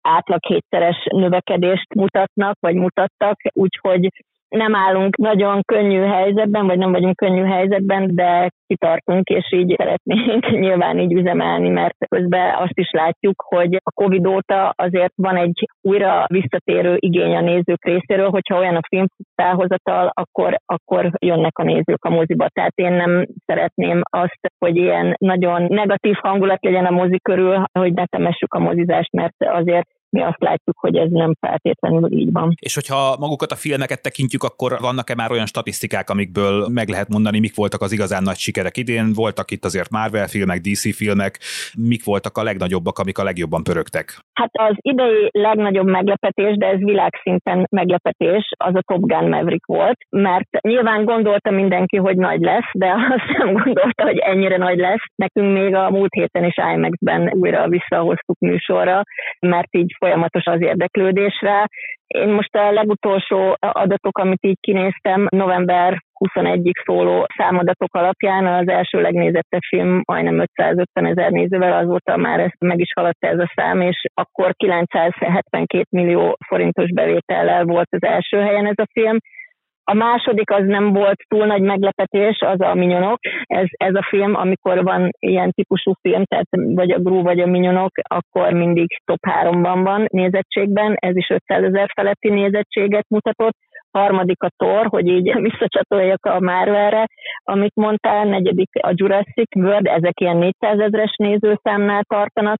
átlag 0.00 0.44
hétszeres 0.46 1.06
növekedést 1.10 1.94
mutatnak, 1.94 2.56
vagy 2.60 2.74
mutattak, 2.74 3.40
úgyhogy 3.52 4.08
nem 4.48 4.74
állunk 4.74 5.16
nagyon 5.16 5.60
könnyű 5.66 6.00
helyzetben, 6.00 6.66
vagy 6.66 6.78
nem 6.78 6.92
vagyunk 6.92 7.16
könnyű 7.16 7.42
helyzetben, 7.42 8.14
de 8.14 8.50
kitartunk, 8.66 9.28
és 9.28 9.52
így 9.52 9.74
szeretnénk 9.78 10.50
nyilván 10.64 10.98
így 10.98 11.12
üzemelni, 11.12 11.68
mert 11.68 11.96
közben 12.08 12.54
azt 12.54 12.78
is 12.78 12.90
látjuk, 12.90 13.44
hogy 13.46 13.74
a 13.74 13.90
Covid 13.94 14.26
óta 14.26 14.72
azért 14.76 15.12
van 15.16 15.36
egy 15.36 15.68
újra 15.80 16.26
visszatérő 16.28 16.96
igény 16.98 17.36
a 17.36 17.40
nézők 17.40 17.84
részéről, 17.84 18.30
hogyha 18.30 18.58
olyan 18.58 18.76
a 18.76 18.88
filmfelhozatal, 18.88 20.10
akkor, 20.14 20.56
akkor 20.66 21.10
jönnek 21.18 21.58
a 21.58 21.62
nézők 21.62 22.04
a 22.04 22.10
moziba. 22.10 22.48
Tehát 22.48 22.72
én 22.74 22.92
nem 22.92 23.26
szeretném 23.46 24.00
azt, 24.10 24.52
hogy 24.58 24.76
ilyen 24.76 25.14
nagyon 25.18 25.62
negatív 25.62 26.14
hangulat 26.20 26.64
legyen 26.64 26.86
a 26.86 26.90
mozi 26.90 27.20
körül, 27.22 27.64
hogy 27.78 27.92
ne 27.92 28.04
temessük 28.04 28.54
a 28.54 28.58
mozizást, 28.58 29.12
mert 29.12 29.34
azért 29.38 29.88
mi 30.10 30.22
azt 30.22 30.42
látjuk, 30.42 30.78
hogy 30.78 30.96
ez 30.96 31.10
nem 31.10 31.32
feltétlenül 31.40 32.12
így 32.12 32.32
van. 32.32 32.54
És 32.60 32.74
hogyha 32.74 33.16
magukat 33.18 33.50
a 33.50 33.56
filmeket 33.56 34.02
tekintjük, 34.02 34.42
akkor 34.42 34.76
vannak-e 34.80 35.14
már 35.14 35.30
olyan 35.30 35.46
statisztikák, 35.46 36.10
amikből 36.10 36.68
meg 36.68 36.88
lehet 36.88 37.08
mondani, 37.08 37.38
mik 37.38 37.56
voltak 37.56 37.80
az 37.80 37.92
igazán 37.92 38.22
nagy 38.22 38.36
sikerek 38.36 38.76
idén? 38.76 39.12
Voltak 39.14 39.50
itt 39.50 39.64
azért 39.64 39.90
Marvel 39.90 40.26
filmek, 40.26 40.60
DC 40.60 40.96
filmek, 40.96 41.38
mik 41.88 42.04
voltak 42.04 42.36
a 42.36 42.42
legnagyobbak, 42.42 42.98
amik 42.98 43.18
a 43.18 43.22
legjobban 43.22 43.62
pörögtek? 43.62 44.06
Hát 44.32 44.50
az 44.52 44.76
idei 44.80 45.28
legnagyobb 45.30 45.86
meglepetés, 45.86 46.56
de 46.56 46.66
ez 46.66 46.78
világszinten 46.78 47.66
meglepetés, 47.70 48.44
az 48.56 48.74
a 48.74 48.82
Top 48.82 49.00
Gun 49.00 49.28
Maverick 49.28 49.66
volt, 49.66 49.98
mert 50.10 50.48
nyilván 50.60 51.04
gondolta 51.04 51.50
mindenki, 51.50 51.96
hogy 51.96 52.16
nagy 52.16 52.40
lesz, 52.40 52.70
de 52.72 52.86
azt 53.16 53.38
nem 53.38 53.52
gondolta, 53.52 54.02
hogy 54.02 54.18
ennyire 54.18 54.56
nagy 54.56 54.78
lesz. 54.78 55.04
Nekünk 55.14 55.52
még 55.52 55.74
a 55.74 55.90
múlt 55.90 56.14
héten 56.14 56.44
is 56.44 56.54
IMAX-ben 56.74 57.32
újra 57.32 57.68
visszahoztuk 57.68 58.38
műsorra, 58.38 59.02
mert 59.40 59.76
így 59.76 59.96
folyamatos 59.98 60.44
az 60.44 60.62
érdeklődésre. 60.62 61.66
Én 62.06 62.28
most 62.28 62.54
a 62.54 62.70
legutolsó 62.70 63.56
adatok, 63.58 64.18
amit 64.18 64.44
így 64.44 64.58
kinéztem, 64.60 65.26
november 65.30 66.02
21-ig 66.18 66.84
szóló 66.84 67.26
számadatok 67.36 67.94
alapján 67.94 68.46
az 68.46 68.68
első 68.68 69.00
legnézettebb 69.00 69.60
film 69.68 70.00
majdnem 70.04 70.40
550 70.40 71.06
ezer 71.06 71.30
nézővel, 71.30 71.72
azóta 71.72 72.16
már 72.16 72.40
ezt 72.40 72.56
meg 72.58 72.80
is 72.80 72.92
haladta 72.94 73.26
ez 73.26 73.38
a 73.38 73.52
szám, 73.54 73.80
és 73.80 74.02
akkor 74.14 74.54
972 74.56 75.84
millió 75.90 76.36
forintos 76.46 76.92
bevétellel 76.92 77.64
volt 77.64 77.88
az 77.90 78.02
első 78.02 78.40
helyen 78.40 78.66
ez 78.66 78.78
a 78.78 78.88
film, 78.92 79.16
a 79.90 79.94
második 79.94 80.50
az 80.50 80.64
nem 80.66 80.92
volt 80.92 81.20
túl 81.28 81.46
nagy 81.46 81.60
meglepetés, 81.60 82.38
az 82.40 82.60
a 82.60 82.74
Minyonok. 82.74 83.18
Ez, 83.42 83.66
ez 83.70 83.94
a 83.94 84.06
film, 84.08 84.34
amikor 84.34 84.82
van 84.82 85.10
ilyen 85.18 85.50
típusú 85.50 85.92
film, 86.00 86.24
tehát 86.24 86.46
vagy 86.50 86.90
a 86.90 86.98
Grú, 86.98 87.22
vagy 87.22 87.40
a 87.40 87.46
Minyonok, 87.46 87.90
akkor 88.02 88.52
mindig 88.52 88.88
top 89.04 89.26
háromban 89.26 89.82
van 89.82 90.04
nézettségben. 90.08 90.94
Ez 90.98 91.16
is 91.16 91.28
500 91.28 91.62
ezer 91.62 91.88
feletti 91.94 92.28
nézettséget 92.28 93.08
mutatott 93.08 93.56
harmadik 93.90 94.42
a 94.42 94.50
Thor, 94.56 94.86
hogy 94.86 95.06
így 95.06 95.34
visszacsatoljak 95.48 96.26
a 96.26 96.40
Marvelre, 96.40 97.06
amit 97.42 97.74
mondtál, 97.74 98.24
negyedik 98.24 98.70
a 98.72 98.92
Jurassic 98.94 99.56
World, 99.56 99.86
ezek 99.86 100.20
ilyen 100.20 100.36
400 100.36 100.78
ezres 100.78 101.14
nézőszámnál 101.16 102.02
tartanak, 102.04 102.58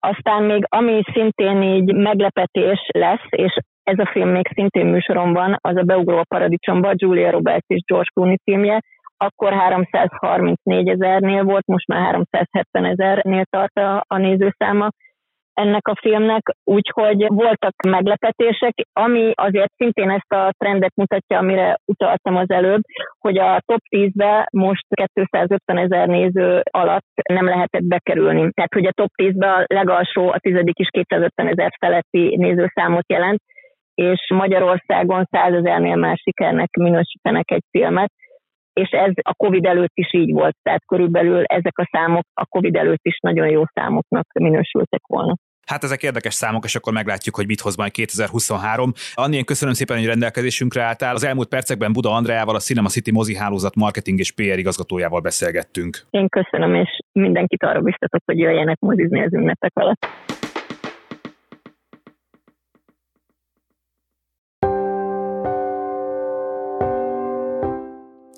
aztán 0.00 0.42
még 0.42 0.64
ami 0.68 1.02
szintén 1.12 1.62
így 1.62 1.94
meglepetés 1.94 2.88
lesz, 2.92 3.26
és 3.28 3.56
ez 3.82 3.98
a 3.98 4.10
film 4.12 4.28
még 4.28 4.48
szintén 4.54 4.86
műsoron 4.86 5.32
van, 5.32 5.56
az 5.60 5.76
a 5.76 5.82
Beugró 5.82 6.16
a 6.16 6.24
paradicsomba, 6.28 6.92
Julia 6.94 7.30
Roberts 7.30 7.66
és 7.66 7.82
George 7.86 8.10
Clooney 8.14 8.38
filmje, 8.44 8.80
akkor 9.16 9.52
334 9.52 10.88
ezernél 10.88 11.42
volt, 11.42 11.66
most 11.66 11.86
már 11.86 12.00
370 12.00 12.84
ezernél 12.84 13.44
tart 13.50 13.78
a, 13.78 14.04
a 14.06 14.16
nézőszáma 14.16 14.88
ennek 15.54 15.88
a 15.88 15.96
filmnek, 16.00 16.42
úgyhogy 16.64 17.26
voltak 17.28 17.74
meglepetések, 17.88 18.74
ami 18.92 19.32
azért 19.34 19.72
szintén 19.76 20.10
ezt 20.10 20.32
a 20.32 20.52
trendet 20.58 20.92
mutatja, 20.94 21.38
amire 21.38 21.78
utaltam 21.84 22.36
az 22.36 22.50
előbb, 22.50 22.80
hogy 23.18 23.38
a 23.38 23.60
top 23.66 23.80
10-be 23.96 24.48
most 24.52 24.86
250 25.12 25.78
ezer 25.78 26.08
néző 26.08 26.60
alatt 26.70 27.06
nem 27.32 27.44
lehetett 27.44 27.84
bekerülni. 27.84 28.50
Tehát, 28.52 28.74
hogy 28.74 28.86
a 28.86 28.92
top 28.92 29.10
10-be 29.22 29.52
a 29.52 29.64
legalsó, 29.66 30.28
a 30.28 30.38
tizedik 30.38 30.78
is 30.78 30.88
250 30.90 31.46
ezer 31.46 31.72
feletti 31.78 32.36
nézőszámot 32.36 33.12
jelent, 33.12 33.42
és 33.94 34.30
Magyarországon 34.34 35.28
százezernél 35.30 35.96
már 35.96 36.16
sikernek 36.16 36.76
minősítenek 36.76 37.50
egy 37.50 37.64
filmet, 37.70 38.12
és 38.72 38.88
ez 38.90 39.12
a 39.22 39.34
Covid 39.34 39.64
előtt 39.64 39.92
is 39.94 40.12
így 40.12 40.32
volt, 40.32 40.56
tehát 40.62 40.82
körülbelül 40.86 41.44
ezek 41.44 41.78
a 41.78 41.88
számok 41.92 42.24
a 42.34 42.46
Covid 42.46 42.76
előtt 42.76 43.04
is 43.04 43.18
nagyon 43.20 43.48
jó 43.48 43.62
számoknak 43.74 44.26
minősültek 44.32 45.02
volna. 45.06 45.34
Hát 45.66 45.84
ezek 45.84 46.02
érdekes 46.02 46.34
számok, 46.34 46.64
és 46.64 46.74
akkor 46.74 46.92
meglátjuk, 46.92 47.34
hogy 47.34 47.46
mit 47.46 47.60
hoz 47.60 47.76
majd 47.76 47.92
2023. 47.92 48.92
Annyian 49.14 49.44
köszönöm 49.44 49.74
szépen, 49.74 49.96
hogy 49.96 50.06
rendelkezésünkre 50.06 50.82
álltál. 50.82 51.14
Az 51.14 51.24
elmúlt 51.24 51.48
percekben 51.48 51.92
Buda 51.92 52.10
Andreával, 52.10 52.54
a 52.54 52.58
Cinema 52.58 52.88
City 52.88 53.12
mozi 53.12 53.36
hálózat 53.36 53.74
marketing 53.74 54.18
és 54.18 54.32
PR 54.32 54.58
igazgatójával 54.58 55.20
beszélgettünk. 55.20 55.96
Én 56.10 56.28
köszönöm, 56.28 56.74
és 56.74 56.98
mindenkit 57.12 57.62
arra 57.62 57.80
biztatok, 57.80 58.20
hogy 58.24 58.38
jöjjenek 58.38 58.78
mozizni 58.78 59.24
az 59.24 59.32
ünnepek 59.34 59.72
alatt. 59.74 60.06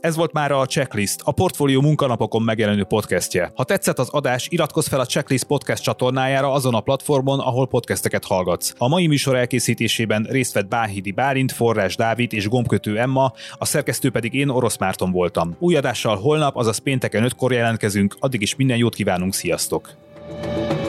Ez 0.05 0.17
volt 0.17 0.33
már 0.33 0.53
a 0.53 0.67
Checklist, 0.67 1.21
a 1.23 1.33
Portfólió 1.33 1.81
munkanapokon 1.81 2.43
megjelenő 2.43 2.85
podcastje. 2.85 3.53
Ha 3.55 3.65
tetszett 3.65 3.99
az 3.99 4.09
adás, 4.09 4.49
iratkozz 4.51 4.89
fel 4.89 5.01
a 5.01 5.07
Checklist 5.07 5.45
podcast 5.45 5.83
csatornájára 5.83 6.53
azon 6.53 6.75
a 6.75 6.81
platformon, 6.81 7.41
ahol 7.41 7.67
podcasteket 7.67 8.25
hallgatsz. 8.25 8.75
A 8.79 8.89
mai 8.89 9.07
műsor 9.07 9.37
elkészítésében 9.37 10.27
részt 10.31 10.53
vett 10.53 10.69
Báhidi 10.69 11.11
Bálint, 11.11 11.53
Forrás 11.53 11.97
Dávid 11.97 12.33
és 12.33 12.49
Gombkötő 12.49 12.99
Emma, 12.99 13.33
a 13.59 13.65
szerkesztő 13.65 14.11
pedig 14.11 14.35
én, 14.35 14.49
Orosz 14.49 14.77
Márton 14.77 15.13
voltam. 15.13 15.57
Új 15.59 15.77
adással 15.77 16.17
holnap, 16.17 16.57
azaz 16.57 16.79
pénteken 16.79 17.29
5-kor 17.29 17.53
jelentkezünk, 17.53 18.17
addig 18.19 18.43
is 18.43 18.57
minden 18.57 18.77
jót 18.77 18.95
kívánunk, 18.95 19.35
sziasztok! 19.35 19.97
thank 20.27 20.79
you 20.79 20.84